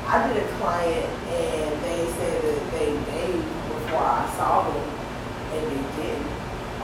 I 0.07 0.27
did 0.31 0.43
a 0.43 0.47
client 0.63 1.07
and 1.27 1.71
they 1.83 2.07
said 2.15 2.39
that 2.39 2.71
they 2.71 2.91
made 3.11 3.43
before 3.67 3.99
I 3.99 4.23
saw 4.39 4.63
them 4.63 4.79
and 5.51 5.63
they 5.67 5.83
didn't. 5.99 6.27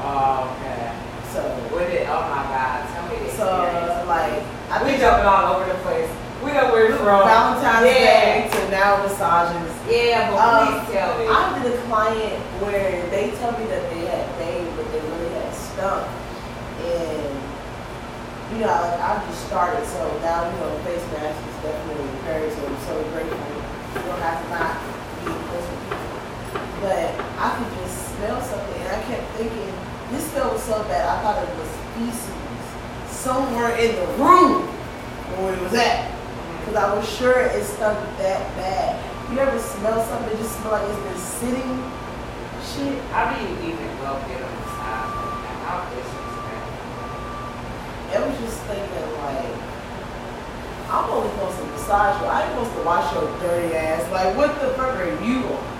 Oh, 0.03 0.51
okay. 0.59 0.91
So, 1.31 1.39
What 1.71 1.87
did, 1.87 2.07
oh 2.11 2.21
my 2.27 2.43
God, 2.51 2.83
tell 2.91 3.07
me 3.07 3.15
the 3.23 3.31
so 3.39 3.47
experience. 3.47 4.07
like, 4.07 4.43
I 4.71 4.83
we 4.83 4.99
jumping 4.99 5.25
all 5.25 5.55
over 5.55 5.63
the 5.71 5.79
place. 5.87 6.11
We 6.43 6.51
know 6.51 6.67
where 6.71 6.91
we're 6.91 6.97
from. 6.99 7.23
Valentine's 7.23 7.87
yeah. 7.87 8.47
Day 8.47 8.49
to 8.51 8.71
now 8.71 8.99
massages. 9.01 9.71
Yeah, 9.87 10.27
but 10.29 10.43
Um, 10.43 10.83
please 10.83 10.91
tell 10.93 11.11
me. 11.17 11.25
I 11.31 11.63
did 11.63 11.71
a 11.71 11.77
client 11.87 12.39
where 12.59 13.09
they 13.15 13.31
tell 13.39 13.55
me 13.57 13.65
that 13.71 13.83
they 13.95 14.05
had 14.11 14.27
made, 14.37 14.67
but 14.75 14.85
they 14.91 14.99
really 14.99 15.31
had 15.39 15.55
stunk. 15.55 16.03
And, 16.83 17.26
you 18.53 18.59
know, 18.63 18.71
like 18.71 18.99
I 18.99 19.19
just 19.27 19.47
started, 19.47 19.83
so 19.85 20.01
now, 20.21 20.47
you 20.47 20.55
know, 20.59 20.71
face 20.87 21.03
mask 21.11 21.35
is 21.35 21.57
definitely 21.63 22.07
very, 22.23 22.49
so 22.51 22.63
I'm 22.63 22.77
so 22.87 22.95
grateful. 23.11 23.37
You 23.37 24.01
don't 24.07 24.21
have 24.21 24.39
to 24.43 24.47
not 24.53 24.73
be 25.23 25.31
close 25.31 25.67
with 25.67 25.83
people. 25.87 26.17
But 26.81 27.09
I 27.39 27.47
could 27.57 27.71
just 27.81 28.15
smell 28.15 28.39
something, 28.41 28.81
and 28.81 28.91
I 28.95 28.99
kept 29.07 29.27
thinking, 29.35 29.73
this 30.11 30.23
smell 30.31 30.53
was 30.53 30.63
so 30.63 30.79
bad, 30.87 31.03
I 31.03 31.21
thought 31.21 31.43
it 31.43 31.51
was 31.59 31.71
feces 31.97 32.37
somewhere 33.11 33.75
in 33.75 33.91
the 33.95 34.07
room 34.23 34.63
where 35.41 35.53
it 35.53 35.61
was 35.61 35.73
at. 35.73 36.07
Mm-hmm. 36.07 36.57
Because 36.59 36.75
I 36.79 36.95
was 36.95 37.03
sure 37.03 37.41
it 37.41 37.63
stunk 37.63 37.99
that 38.23 38.39
bad. 38.55 38.95
You 39.31 39.39
ever 39.39 39.59
smell 39.59 39.99
something 40.07 40.31
that 40.31 40.39
just 40.39 40.55
smell 40.61 40.71
like 40.79 40.87
it's 40.87 41.03
been 41.03 41.19
sitting? 41.19 41.83
Shit. 42.63 42.95
I 43.11 43.35
you 43.35 43.75
even 43.75 43.91
go 43.99 44.15
get 44.31 44.39
a 44.39 44.47
massage 44.47 45.11
like 45.11 45.35
that? 45.43 45.59
How 45.67 45.83
disrespectful. 45.91 46.87
It 48.07 48.19
was 48.23 48.35
just 48.39 48.63
thinking 48.71 49.11
like, 49.19 49.51
I'm 50.89 51.09
only 51.11 51.29
supposed 51.31 51.57
to 51.59 51.65
massage 51.65 52.21
you. 52.21 52.27
I 52.27 52.43
ain't 52.43 52.51
supposed 52.55 52.73
to 52.79 52.83
wash 52.83 53.13
your 53.13 53.27
dirty 53.39 53.75
ass. 53.75 54.07
Like, 54.11 54.35
what 54.37 54.55
the 54.61 54.71
fuck 54.79 54.95
are 54.95 55.15
you 55.23 55.43
on? 55.43 55.77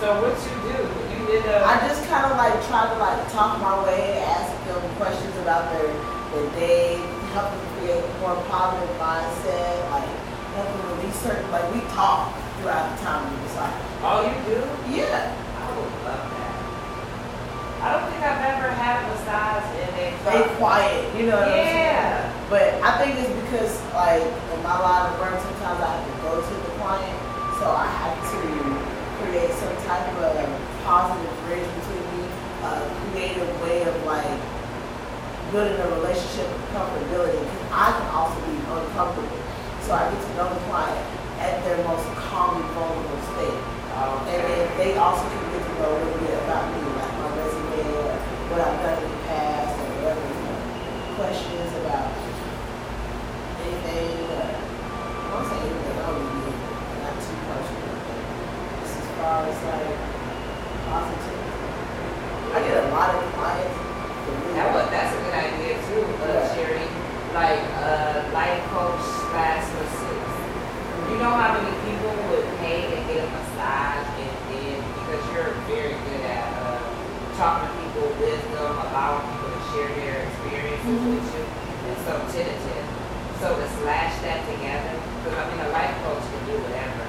So 0.00 0.14
what 0.22 0.32
you 0.38 0.54
do? 0.62 0.78
You 1.10 1.20
did 1.26 1.44
a. 1.50 1.58
I 1.66 1.82
just 1.84 2.06
kind 2.06 2.24
of 2.30 2.38
like 2.38 2.54
try 2.70 2.86
to 2.86 2.96
like 3.02 3.18
talk 3.34 3.58
my 3.60 3.82
way, 3.82 4.22
ask 4.22 4.48
them 4.64 4.78
questions 4.94 5.34
about 5.42 5.68
their 5.74 5.90
their 6.30 6.48
day, 6.54 7.02
help 7.34 7.50
them 7.50 7.64
create 7.76 8.06
more 8.22 8.38
positive 8.46 8.94
mindset, 8.96 9.74
like 9.90 10.06
help 10.54 10.70
them 10.70 10.96
release 10.96 11.18
certain 11.18 11.50
like 11.50 11.66
we 11.74 11.80
talk 11.90 12.30
throughout 12.62 12.94
the 12.94 13.04
time 13.04 13.26
we 13.26 13.42
massage. 13.42 13.74
oh, 14.06 14.22
you 14.22 14.38
do? 14.46 14.58
Yeah. 14.94 15.34
I 15.34 15.66
would 15.74 15.92
love 16.06 16.24
that. 16.30 16.54
I 17.82 17.86
don't 17.92 18.06
think 18.10 18.22
I've 18.22 18.42
ever 18.54 18.70
had 18.70 19.02
a 19.02 19.08
massage 19.18 19.66
and 19.82 19.90
they 19.98 20.14
they 20.30 20.46
quiet. 20.62 21.10
You 21.18 21.26
know 21.26 21.42
what 21.42 21.48
I'm 21.48 21.54
saying? 21.54 21.74
Yeah. 21.74 22.27
But 22.48 22.80
I 22.80 22.96
think 22.96 23.20
it's 23.20 23.28
because 23.44 23.76
like 23.92 24.24
in 24.24 24.60
my 24.64 24.80
line 24.80 25.12
of 25.12 25.20
work, 25.20 25.36
sometimes 25.36 25.84
I 25.84 26.00
have 26.00 26.04
to 26.08 26.16
go 26.24 26.32
to 26.40 26.54
the 26.64 26.72
client, 26.80 27.18
so 27.60 27.68
I 27.68 27.84
have 27.84 28.16
to 28.16 28.40
create 29.20 29.52
some 29.52 29.76
type 29.84 30.08
of 30.16 30.32
positive 30.80 31.36
bridge 31.44 31.68
between 31.68 32.04
me, 32.16 32.24
a 32.64 32.88
creative 33.12 33.52
way 33.60 33.84
of 33.84 33.92
like 34.08 34.40
building 35.52 35.76
a 35.76 35.88
relationship 36.00 36.48
of 36.48 36.60
comfortability. 36.72 37.36
Because 37.36 37.68
I 37.68 37.92
can 38.00 38.08
also 38.16 38.40
be 38.48 38.56
uncomfortable, 38.64 39.44
so 39.84 39.92
I 39.92 40.08
get 40.08 40.16
to 40.16 40.30
know 40.40 40.48
the 40.48 40.60
client 40.72 41.04
at 41.44 41.60
their 41.68 41.76
most 41.84 42.08
calmly 42.32 42.64
vulnerable 42.72 43.20
state. 43.36 43.60
And 43.92 44.40
then 44.40 44.64
they 44.80 44.96
also 44.96 45.20
can 45.20 45.42
get 45.52 45.68
to 45.68 45.72
know 45.84 45.90
a 45.90 45.98
little 46.00 46.16
bit 46.24 46.32
about 46.48 46.64
me, 46.72 46.80
like 46.96 47.12
my 47.12 47.28
resume 47.44 47.92
or 47.92 48.16
what 48.48 48.60
I've 48.64 48.80
done 48.80 49.04
in 49.04 49.10
the 49.10 49.20
past 49.28 49.74
and 49.74 49.90
whatever. 50.00 50.22
you 50.22 50.38
know, 50.48 50.56
Questions 51.18 51.67
talking 53.78 53.92
to 53.92 54.18
uh, 54.30 54.58
uh, 54.74 55.78
people, 71.86 72.10
would 72.30 72.46
pay 72.58 72.90
and 72.90 73.06
get 73.06 73.22
a 73.22 73.28
massage 73.30 74.06
and 74.18 74.34
then 74.50 74.82
because 74.98 75.22
you're 75.32 75.52
very 75.70 75.94
good 75.94 76.22
at 76.26 76.46
uh, 76.58 76.82
talking 77.38 77.70
people, 77.82 78.08
wisdom, 78.18 78.72
allowing 78.90 79.22
people 79.30 79.50
to 79.54 79.62
share 79.70 79.90
their 79.94 80.26
experiences 80.26 80.98
Mhm. 80.98 81.14
with 81.14 81.26
you, 81.34 81.44
and 81.88 81.96
so 82.04 82.12
tentative. 82.34 82.77
So 83.38 83.54
to 83.54 83.66
slash 83.78 84.18
that 84.26 84.42
together, 84.50 84.98
because 85.22 85.38
I 85.38 85.44
mean, 85.46 85.62
a 85.62 85.70
life 85.70 85.94
coach 86.02 86.26
can 86.26 86.42
do 86.50 86.58
whatever, 86.58 87.06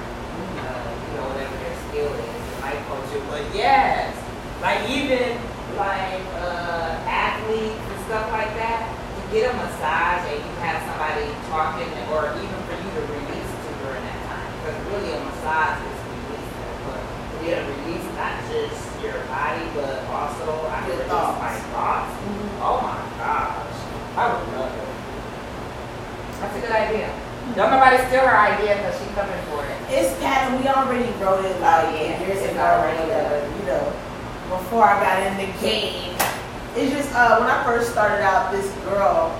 uh, 0.62 0.89
you 0.93 1.12
know, 1.17 1.25
whatever 1.33 1.55
their 1.57 1.74
skill 1.89 2.12
is, 2.13 2.41
a 2.53 2.55
life 2.62 2.81
coach, 2.86 3.09
but 3.33 3.43
yes, 3.50 4.13
like 4.62 4.86
even 4.86 5.41
like, 5.74 6.21
uh, 6.38 7.01
athletes 7.09 7.81
and 7.81 8.00
stuff 8.05 8.29
like 8.29 8.53
that, 8.62 8.86
to 8.93 9.21
get 9.33 9.50
a 9.50 9.53
massage 9.57 10.21
and 10.29 10.38
you 10.45 10.53
have 10.62 10.77
somebody 10.86 11.25
talking, 11.50 11.89
or 12.13 12.29
even 12.38 12.59
for 12.69 12.77
you 12.77 12.89
to 12.93 13.01
release 13.09 13.50
to 13.65 13.69
during 13.81 14.05
that 14.05 14.21
time, 14.29 14.50
because 14.62 14.77
really 14.86 15.09
a 15.17 15.19
massage 15.25 15.81
is 15.81 15.98
releasing, 16.13 16.77
but 16.86 17.01
to 17.01 17.36
get 17.41 17.57
a 17.57 17.63
release, 17.74 18.05
not 18.13 18.38
just 18.53 18.77
your 19.01 19.17
body, 19.25 19.65
but 19.74 20.05
also 20.13 20.45
I 20.69 20.86
Your 20.86 20.93
release 20.93 21.09
thoughts. 21.09 21.41
my 21.41 21.55
thoughts. 21.74 22.13
Mhm. 22.21 22.50
Oh 22.62 22.77
my 22.86 23.01
gosh, 23.17 23.77
I 24.13 24.24
would 24.29 24.45
love 24.53 24.77
it. 24.77 24.86
That's 26.39 26.55
a 26.55 26.62
good 26.62 26.68
idea. 26.79 27.12
Don't 27.55 27.71
nobody 27.71 27.98
steal 28.07 28.24
her 28.24 28.38
idea 28.38 28.77
because 28.77 28.95
she 29.01 29.09
coming 29.17 29.41
for 29.50 29.65
it. 29.65 29.75
It's 29.89 30.13
pattern. 30.21 30.62
We 30.62 30.67
already 30.69 31.09
wrote 31.19 31.43
it 31.43 31.59
like 31.59 31.91
yeah. 31.98 32.21
years 32.21 32.45
ago. 32.45 32.62
already 32.62 33.03
whatever, 33.09 33.41
You 33.59 33.65
know, 33.65 33.86
before 34.50 34.86
I 34.86 35.01
got 35.01 35.17
in 35.25 35.33
the 35.41 35.50
game. 35.59 36.15
It's 36.77 36.93
just 36.93 37.09
uh, 37.15 37.41
when 37.41 37.50
I 37.50 37.63
first 37.65 37.91
started 37.91 38.21
out, 38.21 38.51
this 38.53 38.69
girl 38.86 39.33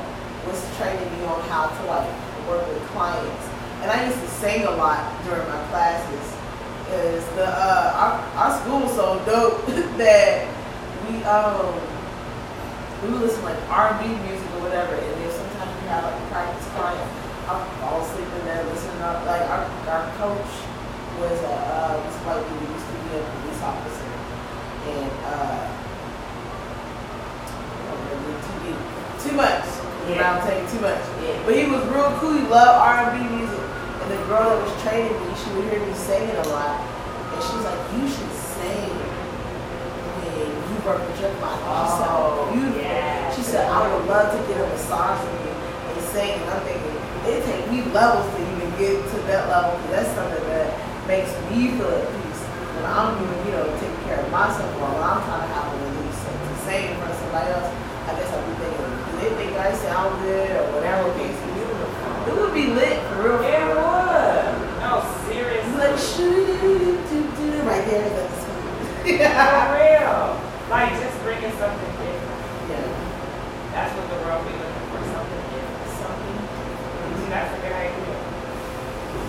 was 0.48 0.60
training 0.78 1.06
me 1.14 1.26
on 1.30 1.40
how 1.48 1.70
to 1.70 1.82
like 1.86 2.10
work 2.50 2.66
with 2.68 2.82
clients, 2.90 3.46
and 3.86 3.92
I 3.92 4.10
used 4.10 4.20
to 4.20 4.28
sing 4.42 4.66
a 4.66 4.72
lot 4.72 5.06
during 5.24 5.48
my 5.48 5.62
classes. 5.70 6.26
Cause 6.90 7.24
the 7.38 7.46
uh, 7.46 8.02
our, 8.02 8.12
our 8.34 8.52
school 8.60 8.82
was 8.82 8.96
so 8.98 9.22
dope 9.30 9.62
that 10.02 10.50
we 11.06 11.22
um 11.24 11.78
we 13.04 13.14
would 13.14 13.22
listen 13.22 13.40
to 13.42 13.46
like 13.46 13.62
R 13.70 13.94
and 13.94 14.00
B 14.02 14.10
music 14.26 14.50
or 14.58 14.66
whatever, 14.66 14.96
and 14.98 15.14
then 15.22 15.32
sometimes 15.32 15.72
we 15.80 15.88
have 15.88 16.04
like 16.04 16.20
practice 16.34 16.68
clients. 16.74 17.19
I 17.50 17.66
fall 17.82 18.06
asleep 18.06 18.30
in 18.30 18.46
there 18.46 18.62
listening 18.70 19.02
up. 19.02 19.26
Like 19.26 19.42
our, 19.42 19.66
our 19.66 20.06
coach 20.22 20.54
was 21.18 21.38
a 21.42 21.50
uh, 21.50 21.98
was 21.98 22.16
white 22.22 22.46
dude. 22.46 22.62
He 22.62 22.70
used 22.78 22.86
to 22.86 22.98
be 23.10 23.18
a 23.18 23.26
police 23.26 23.62
officer, 23.66 24.12
and 24.86 25.10
uh, 25.26 25.66
I 27.74 27.82
don't 27.90 28.06
really 28.06 28.38
too 28.46 28.78
too 29.18 29.34
much. 29.34 29.66
What 29.66 30.22
I'm 30.22 30.46
saying? 30.46 30.70
Too 30.70 30.82
much. 30.82 31.02
Yeah. 31.26 31.42
But 31.42 31.58
he 31.58 31.66
was 31.66 31.82
real 31.90 32.14
cool. 32.22 32.38
He 32.38 32.46
loved 32.46 32.78
R 32.86 32.98
and 33.02 33.18
B 33.18 33.26
music. 33.34 33.66
And 34.02 34.08
the 34.14 34.22
girl 34.30 34.46
that 34.54 34.62
was 34.62 34.74
training 34.86 35.10
me, 35.18 35.34
she 35.34 35.50
would 35.58 35.66
hear 35.74 35.82
me 35.82 35.94
singing 35.98 36.38
a 36.38 36.48
lot, 36.54 36.78
and 37.34 37.40
she 37.42 37.52
was 37.58 37.66
like, 37.66 37.82
"You 37.98 38.06
should 38.06 38.30
sing 38.30 38.94
when 40.22 40.54
you 40.54 40.78
work 40.86 41.02
with 41.02 41.18
your 41.18 41.34
body." 41.42 41.66
She 41.66 41.98
said, 41.98 42.14
Oh, 42.14 42.50
"Beautiful." 42.54 42.78
yeah. 42.78 43.34
She 43.34 43.42
said, 43.42 43.66
"I 43.66 43.90
would 43.90 44.06
love 44.06 44.30
to 44.38 44.40
get 44.46 44.62
a 44.62 44.70
massage 44.70 45.18
from 45.18 45.34
you 45.46 45.54
and 45.58 45.98
sing." 46.14 46.38
And 46.46 46.50
I'm 46.54 46.62
thinking, 46.62 46.89
it 47.30 47.46
takes 47.46 47.66
me 47.70 47.84
levels 47.94 48.26
to 48.34 48.40
even 48.42 48.70
get 48.82 48.98
to 49.14 49.18
that 49.30 49.48
level 49.50 49.78
because 49.80 49.92
that's 50.04 50.12
something 50.18 50.44
that 50.50 50.68
makes 51.08 51.30
me 51.50 51.76
feel 51.78 51.90
at 51.90 52.06
peace. 52.10 52.42
When 52.76 52.86
I'm 52.86 53.14
even, 53.22 53.38
you 53.46 53.52
know, 53.58 53.66
taking 53.80 54.02
care 54.08 54.20
of 54.24 54.30
myself 54.32 54.70
while 54.80 54.98
I'm 55.04 55.20
trying 55.26 55.44
to 55.46 55.52
have 55.54 55.68
a 55.70 55.76
release 55.84 56.22
and 56.26 56.38
to 56.40 56.54
sing 56.66 56.84
in 56.92 56.96
front 56.98 57.12
of 57.12 57.20
somebody 57.20 57.50
else, 57.54 57.70
I 58.08 58.12
guess 58.18 58.30
I'll 58.34 58.46
be 58.48 58.54
thinking, 58.62 58.90
do 58.90 59.14
they 59.20 59.32
think 59.38 59.52
I 59.60 59.70
sound 59.76 60.12
good 60.24 60.50
or 60.58 60.66
whatever 60.80 61.12
case 61.20 61.36
is? 61.36 61.48
It 62.30 62.36
would 62.38 62.54
be 62.54 62.68
lit 62.74 63.00
for 63.10 63.26
real. 63.26 63.42
It 63.42 63.58
for 63.58 63.74
real. 63.74 63.90
would. 63.90 64.54
No, 64.86 64.92
seriously. 65.26 65.74
like 65.82 65.98
shoo 65.98 66.46
right 67.66 67.86
there. 67.86 68.10
That's 68.10 68.40
For 69.04 69.08
yeah. 69.10 69.74
real. 69.74 70.40
Like 70.70 70.92
just 71.02 71.18
bringing 71.24 71.52
something 71.58 71.92
different. 72.00 72.42
yeah. 72.70 72.86
That's 73.74 73.92
what 73.98 74.06
the 74.10 74.18
world 74.26 74.46
be 74.46 74.54
looking 74.54 74.86
for, 74.94 75.02
something 75.10 75.44
different. 75.50 75.90
Something. 76.00 76.38
Mhm, 77.10 77.19
That's 77.30 77.54
a 77.54 77.62
good 77.62 77.74
idea. 77.74 78.16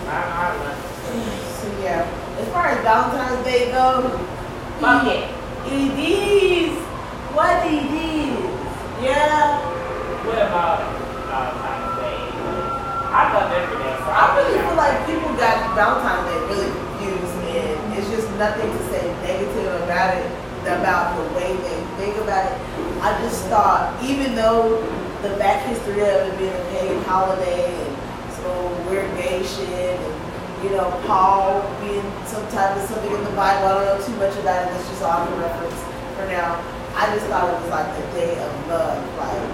I, 0.08 0.18
I 0.32 0.56
love 0.56 0.72
it. 0.72 0.90
So 1.60 1.68
yeah. 1.82 2.08
As 2.40 2.48
far 2.48 2.66
as 2.68 2.80
Valentine's 2.82 3.44
Day 3.44 3.70
goes, 3.70 4.08
Fuck 4.80 5.04
it. 5.12 5.28
Is. 5.68 6.72
What 7.36 7.60
is. 7.68 7.84
Yeah. 9.04 9.60
What 10.24 10.40
about 10.40 10.80
Valentine's 11.28 12.00
Day? 12.00 12.16
I 13.12 13.28
love 13.36 13.52
every 13.52 13.76
day. 13.76 13.92
So 14.00 14.08
I 14.08 14.24
really 14.40 14.56
feel 14.56 14.76
like 14.80 15.04
people 15.04 15.36
got 15.36 15.76
Valentine's 15.76 16.24
Day 16.32 16.40
really 16.48 16.72
confused 16.72 17.36
and 17.52 17.92
it's 17.92 18.08
just 18.08 18.32
nothing 18.40 18.72
to 18.72 18.80
say 18.88 19.04
negative 19.20 19.84
about 19.84 20.16
it, 20.16 20.24
about 20.64 21.20
the 21.20 21.28
way 21.36 21.52
they 21.60 21.78
think 22.00 22.16
about 22.24 22.48
it. 22.48 22.56
I 23.04 23.20
just 23.20 23.44
thought, 23.52 23.92
even 24.02 24.34
though 24.34 24.80
the 25.22 25.36
back 25.36 25.66
history 25.68 26.00
of 26.00 26.32
it 26.32 26.38
being 26.38 26.52
a 26.52 26.64
pagan 26.72 27.02
holiday 27.04 27.68
and 27.68 27.96
so 28.40 28.48
weird 28.88 29.10
gay 29.16 29.44
shit 29.44 30.00
and 30.00 30.20
you 30.64 30.70
know, 30.76 30.92
Paul 31.06 31.64
being 31.80 32.04
some 32.26 32.44
type 32.52 32.76
of 32.76 32.84
something 32.84 33.12
in 33.12 33.24
the 33.24 33.32
Bible, 33.32 33.68
I 33.68 33.84
don't 33.84 33.98
know 33.98 34.04
too 34.04 34.16
much 34.20 34.36
about 34.40 34.68
it, 34.68 34.76
that's 34.76 34.88
just 34.88 35.02
all 35.02 35.24
the 35.24 35.36
reference 35.40 35.80
for 36.16 36.28
now. 36.28 36.60
I 36.92 37.08
just 37.16 37.26
thought 37.32 37.48
it 37.48 37.56
was 37.64 37.70
like 37.70 37.88
a 37.88 38.06
day 38.12 38.36
of 38.36 38.52
love, 38.68 39.00
like 39.16 39.48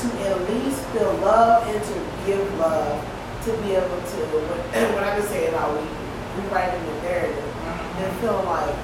to 0.00 0.06
at 0.24 0.40
least 0.48 0.80
feel 0.96 1.12
love 1.20 1.68
and 1.68 1.76
to 1.76 1.96
give 2.24 2.40
love, 2.58 3.04
to 3.44 3.52
be 3.60 3.76
able 3.76 4.00
to, 4.00 4.18
when, 4.32 4.60
when 4.96 5.04
I've 5.04 5.20
been 5.20 5.28
saying 5.28 5.52
how 5.52 5.68
we 5.76 5.84
rewriting 6.40 6.80
the 6.88 6.96
narrative, 7.04 7.36
mm-hmm. 7.36 8.00
and 8.00 8.10
feeling 8.20 8.46
like, 8.48 8.76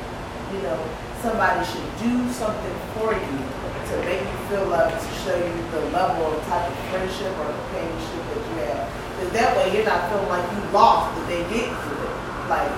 you 0.52 0.61
know, 0.61 0.76
somebody 1.24 1.64
should 1.64 1.88
do 2.05 2.33
something 2.33 2.76
for 2.92 3.16
you 3.16 3.56
to 3.90 3.94
make 4.05 4.20
you 4.20 4.38
feel 4.51 4.66
love, 4.66 4.90
to 4.90 5.11
show 5.22 5.37
you 5.37 5.55
the 5.70 5.83
level 5.94 6.27
of 6.33 6.42
type 6.46 6.66
of 6.70 6.77
friendship 6.90 7.31
or 7.38 7.46
companionship 7.46 8.22
that 8.35 8.42
you 8.42 8.55
have. 8.66 8.83
Because 9.16 9.33
that 9.33 9.57
way 9.57 9.75
you're 9.75 9.87
not 9.87 10.11
feeling 10.11 10.29
like 10.29 10.46
you 10.53 10.61
lost 10.70 11.14
that 11.16 11.27
they 11.29 11.42
didn't 11.49 11.72
it. 11.72 12.14
Like, 12.51 12.70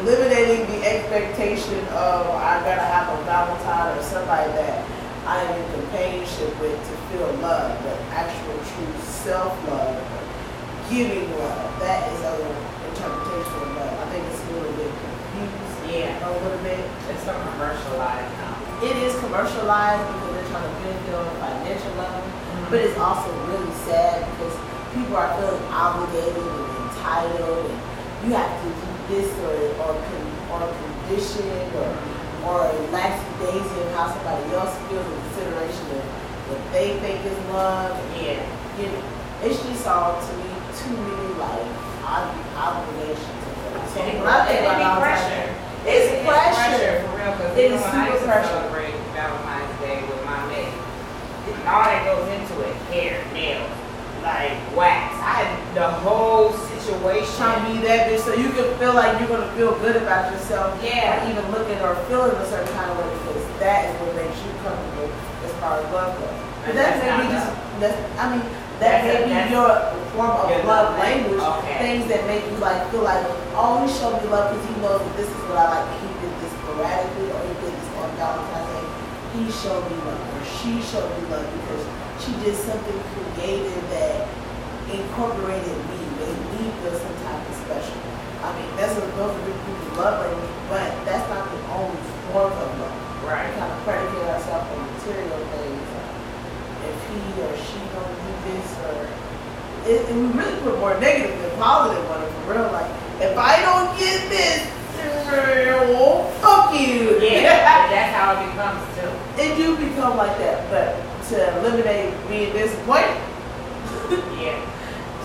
eliminating 0.00 0.66
the 0.68 0.84
expectation 0.84 1.80
of 1.96 2.28
I 2.34 2.60
gotta 2.60 2.84
have 2.84 3.08
a 3.18 3.22
Valentine 3.24 3.96
or 3.96 4.02
somebody 4.02 4.52
that 4.52 4.84
I 5.26 5.42
am 5.42 5.52
in 5.60 5.66
companionship 5.80 6.52
with 6.60 6.76
to 6.76 6.94
feel 7.08 7.28
love, 7.40 7.72
but 7.84 7.96
actual 8.12 8.56
true 8.56 8.92
self-love, 9.04 9.96
giving 10.90 11.28
love. 11.36 11.80
That 11.80 12.10
is 12.12 12.20
other 12.24 12.48
interpretation 12.88 13.52
of 13.64 13.76
love. 13.76 13.94
I 14.00 14.04
think 14.12 14.24
it's 14.28 14.40
a 14.40 14.52
little 14.56 14.72
bit 14.72 14.92
confused 14.92 15.92
Yeah. 15.92 16.28
a 16.28 16.32
little 16.32 16.58
bit. 16.64 16.80
It's 17.10 17.24
so 17.24 17.32
commercialized 17.32 18.32
now. 18.40 18.56
It 18.82 18.96
is 18.96 19.18
commercialized 19.20 20.27
trying 20.48 20.64
to 20.66 20.74
benefit 20.82 21.14
on 21.14 21.26
a 21.28 21.36
financial 21.40 21.92
level, 22.00 22.20
mm-hmm. 22.24 22.70
but 22.70 22.78
it's 22.80 22.98
also 22.98 23.28
really 23.48 23.72
sad 23.86 24.24
because 24.32 24.54
people 24.94 25.16
are 25.16 25.30
feeling 25.38 25.62
obligated 25.72 26.36
and 26.36 26.72
entitled, 26.88 27.70
and 27.70 27.78
you 28.24 28.28
have 28.34 28.52
to 28.62 28.68
do 28.68 28.88
this 29.12 29.28
or 29.44 29.56
or, 29.84 29.92
or 30.52 30.60
conditioned 30.68 31.70
or 31.76 31.88
or 32.48 32.58
lax 32.94 33.18
daisy 33.40 33.76
of 33.82 33.88
how 33.92 34.08
somebody 34.08 34.44
else 34.54 34.72
feels 34.88 35.04
in 35.04 35.16
consideration 35.28 35.84
of 35.98 36.04
what 36.48 36.60
they 36.72 36.96
think 37.02 37.20
is 37.24 37.38
love. 37.52 37.92
Yeah. 38.16 38.40
You 38.78 38.86
know, 38.94 39.02
it's 39.42 39.58
just 39.62 39.86
all 39.86 40.16
to 40.16 40.32
me 40.38 40.50
too 40.78 40.94
many 40.96 41.34
like 41.36 41.66
ob- 42.06 42.36
obligations. 42.56 43.36
So 43.92 44.00
when 44.00 44.26
I 44.26 44.46
think 44.46 44.60
about 44.64 45.00
pressure. 45.02 45.54
It's 45.86 46.10
It 46.12 46.20
is 46.20 46.26
pressure. 46.26 47.00
for 47.06 47.16
real. 47.16 47.32
Because 47.32 47.56
It 47.58 47.70
is 47.72 47.80
super 47.80 48.18
pressure. 48.26 48.48
celebrate 48.48 48.94
Valentine's 49.14 49.74
Day 49.80 50.02
with 50.04 50.20
my 50.26 50.38
mate, 50.46 50.74
all 51.68 51.84
that 51.84 52.02
goes 52.08 52.26
into 52.32 52.54
it. 52.64 52.74
Hair, 52.88 53.20
nails, 53.32 53.70
like 54.24 54.56
wax. 54.72 55.14
I 55.20 55.44
had 55.44 55.76
the 55.76 55.88
whole 56.00 56.52
situation. 56.52 57.28
Trying 57.36 57.60
to 57.60 57.80
be 57.80 57.86
that 57.86 58.08
bitch 58.08 58.24
so 58.24 58.34
you 58.34 58.50
can 58.50 58.72
feel 58.78 58.94
like 58.94 59.20
you're 59.20 59.28
gonna 59.28 59.52
feel 59.52 59.76
good 59.78 59.96
about 59.96 60.32
yourself. 60.32 60.72
Yeah. 60.82 61.20
Or 61.20 61.30
even 61.30 61.44
looking 61.52 61.78
or 61.84 61.94
feeling 62.08 62.32
a 62.32 62.46
certain 62.48 62.72
kind 62.72 62.90
of 62.90 62.96
way 62.98 63.08
because 63.12 63.44
that 63.60 63.86
is 63.86 63.94
what 64.00 64.16
makes 64.16 64.38
you 64.40 64.50
comfortable 64.64 65.12
as 65.44 65.52
far 65.60 65.78
as 65.80 65.86
love 65.92 66.16
goes. 66.16 66.32
But 66.64 66.74
that 66.74 66.96
that's 66.96 67.04
may 67.04 67.12
be 67.20 67.28
not 67.28 67.36
just 67.36 67.48
that's 67.80 67.98
I 68.18 68.24
mean 68.32 68.44
that 68.80 68.96
may 69.04 69.18
be 69.26 69.34
your 69.52 69.70
form 70.14 70.34
of 70.34 70.50
your 70.50 70.64
love 70.64 70.94
love 70.94 70.98
language. 70.98 71.38
Okay. 71.38 71.78
Things 71.78 72.04
that 72.08 72.26
make 72.26 72.42
you 72.48 72.56
like 72.58 72.80
feel 72.90 73.02
like, 73.02 73.22
oh, 73.54 73.84
he 73.84 73.88
showed 73.92 74.18
me 74.22 74.28
love 74.30 74.50
because 74.50 74.66
he 74.66 74.74
knows 74.82 74.98
that 75.02 75.14
this 75.14 75.28
is 75.28 75.42
what 75.46 75.58
I 75.62 75.82
like. 75.82 75.86
He 76.00 76.08
did 76.18 76.32
this 76.42 76.52
sporadically 76.58 77.28
or 77.30 77.40
he 77.44 77.54
did 77.62 77.74
this 77.76 77.88
on 78.00 78.08
Valentine's 78.16 78.70
Day. 78.72 78.86
He 79.36 79.44
showed 79.50 79.84
me 79.86 79.96
love 80.02 80.27
she 80.68 80.84
showed 80.84 81.08
me 81.16 81.24
love 81.32 81.48
because 81.48 81.80
she 82.20 82.32
did 82.44 82.52
something 82.52 83.00
creative 83.16 83.80
that 83.88 84.28
incorporated 84.92 85.72
me, 85.88 85.96
made 86.20 86.40
me 86.52 86.68
feel 86.84 86.92
some 86.92 87.16
type 87.24 87.40
of 87.40 87.56
special. 87.64 87.96
I 88.44 88.52
mean, 88.52 88.68
that's 88.76 88.92
what 89.00 89.08
those 89.16 89.32
are 89.32 89.44
good 89.48 89.56
people's 89.64 89.96
love 89.96 90.20
language, 90.20 90.52
but 90.68 90.92
that's 91.08 91.24
not 91.32 91.48
the 91.48 91.60
only 91.72 91.96
form 92.28 92.52
of 92.52 92.68
love. 92.84 92.96
We 93.24 93.28
Right. 93.32 93.48
kind 93.56 93.72
of 93.72 93.80
predicate 93.84 94.28
ourselves 94.28 94.68
on 94.76 94.92
material 94.92 95.40
things. 95.56 95.88
If 96.84 96.96
he 97.08 97.20
or 97.44 97.52
she 97.56 97.80
don't 97.96 98.16
do 98.20 98.32
this, 98.44 98.68
or 98.84 99.08
it, 99.88 100.08
and 100.12 100.16
we 100.20 100.38
really 100.38 100.60
put 100.60 100.78
more 100.78 101.00
negative 101.00 101.40
than 101.40 101.50
positive 101.58 102.04
on 102.10 102.22
it 102.22 102.30
for 102.44 102.52
real. 102.52 102.68
Like, 102.72 102.92
if 103.20 103.36
I 103.36 103.60
don't 103.64 103.98
get 103.98 104.28
this, 104.28 104.68
fuck 106.40 106.72
you. 106.78 107.18
Yeah, 107.20 107.88
that's 107.88 108.12
how 108.16 108.36
it 108.36 108.46
becomes. 108.52 108.87
It 109.38 109.56
do 109.56 109.76
become 109.76 110.16
like 110.16 110.36
that, 110.38 110.66
but 110.70 110.94
to 111.30 111.36
eliminate 111.60 112.14
being 112.28 112.52
disappointed, 112.52 113.16
Yeah. 114.40 114.58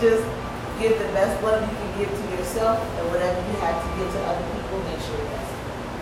just 0.00 0.22
give 0.78 0.98
the 0.98 1.08
best 1.16 1.42
love 1.42 1.62
you 1.62 1.74
can 1.76 1.90
give 1.98 2.10
to 2.10 2.24
yourself, 2.36 2.78
and 2.98 3.04
whatever 3.10 3.38
you 3.38 3.54
have 3.62 3.78
to 3.78 3.88
give 3.98 4.10
to 4.12 4.20
other 4.26 4.44
people, 4.54 4.78
make 4.86 5.00
sure 5.02 5.18
that's 5.18 5.52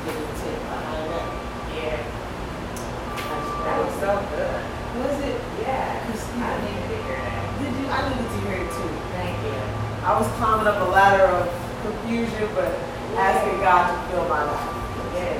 giving 0.04 0.28
tip 0.40 0.58
behind 0.66 1.04
that. 1.12 1.28
Yeah. 1.76 1.98
That 3.64 3.76
was 3.80 3.94
so 4.00 4.10
good. 4.34 4.60
Was 4.98 5.16
it? 5.24 5.36
Yeah. 5.62 6.04
Christina. 6.04 6.44
I 6.44 6.54
needed 6.60 6.84
to 6.92 6.96
hear 7.06 7.16
that. 7.22 7.42
Did 7.62 7.72
you? 7.80 7.86
I 7.88 7.98
needed 8.10 8.28
to 8.28 8.38
hear 8.44 8.58
it 8.60 8.70
too. 8.74 8.92
Thank 9.16 9.36
you. 9.46 9.56
I 10.04 10.18
was 10.18 10.26
climbing 10.36 10.66
up 10.66 10.76
a 10.82 10.90
ladder 10.90 11.24
of 11.30 11.46
confusion, 11.86 12.48
but 12.58 12.68
asking 13.16 13.60
God 13.62 13.88
to 13.88 13.96
fill 14.10 14.26
my 14.28 14.42
life. 14.44 14.68
Yeah. 15.16 15.38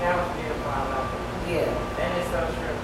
That 0.00 0.12
was 0.18 0.28
beautiful. 0.34 0.70
I 0.72 0.82
love 0.88 1.06
it. 1.12 1.22
Yeah. 1.52 1.87
That 2.32 2.48
is 2.48 2.54
so 2.54 2.60
true. 2.60 2.76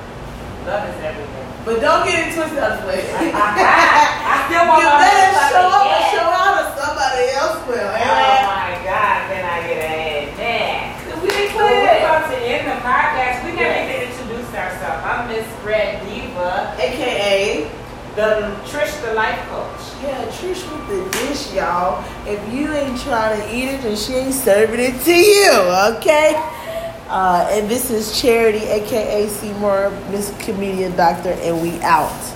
Love 0.66 0.88
is 0.88 0.98
everything. 1.04 1.46
But 1.64 1.80
don't 1.80 2.04
get 2.08 2.28
it 2.28 2.34
twisted 2.36 2.58
other 2.60 2.86
way. 2.86 3.00
I 3.12 4.48
still 4.48 4.64
want 4.68 4.80
you 4.80 4.88
my 4.88 5.00
better 5.00 5.32
show 5.52 5.64
up 5.68 5.86
and 5.88 6.04
show 6.12 6.28
out 6.28 6.54
or 6.60 6.68
somebody 6.76 7.24
else 7.36 7.58
will. 7.68 7.88
Oh 7.88 8.40
my 8.48 8.72
God, 8.84 9.18
then 9.32 9.44
I 9.44 9.56
get 9.68 9.80
ahead. 9.84 10.36
Man. 10.36 11.22
We 11.24 11.28
ain't 11.32 11.54
Well, 11.56 11.68
put 11.68 11.76
we're 11.76 11.88
it. 11.88 12.02
about 12.04 12.28
to 12.30 12.36
end 12.36 12.64
the 12.68 12.76
podcast. 12.84 13.36
We 13.44 13.50
never 13.56 13.64
Yes. 13.64 13.88
even 13.88 13.96
introduced 14.12 14.52
ourselves. 14.54 15.00
I'm 15.04 15.28
Miss 15.28 15.46
Red 15.64 16.04
Diva, 16.04 16.76
AKA, 16.78 17.70
the 18.16 18.52
Trish 18.68 18.92
the 19.04 19.12
Life 19.14 19.40
Coach. 19.48 19.84
yeah, 20.04 20.24
Trish 20.36 20.64
with 20.68 20.84
the 20.88 21.00
dish, 21.18 21.52
y'all. 21.54 22.04
If 22.26 22.40
you 22.52 22.72
ain't 22.72 23.00
trying 23.00 23.40
to 23.40 23.44
eat 23.54 23.68
it, 23.72 23.82
then 23.82 23.96
she 23.96 24.14
ain't 24.14 24.34
serving 24.34 24.80
it 24.80 25.00
to 25.04 25.14
you, 25.16 25.52
okay? 25.96 26.36
Uh, 27.14 27.46
and 27.48 27.70
this 27.70 27.92
is 27.92 28.20
Charity, 28.20 28.58
aka 28.66 29.28
Seymour, 29.28 29.90
Miss 30.10 30.34
Comedian 30.44 30.96
Doctor, 30.96 31.28
and 31.30 31.62
we 31.62 31.80
out. 31.82 32.33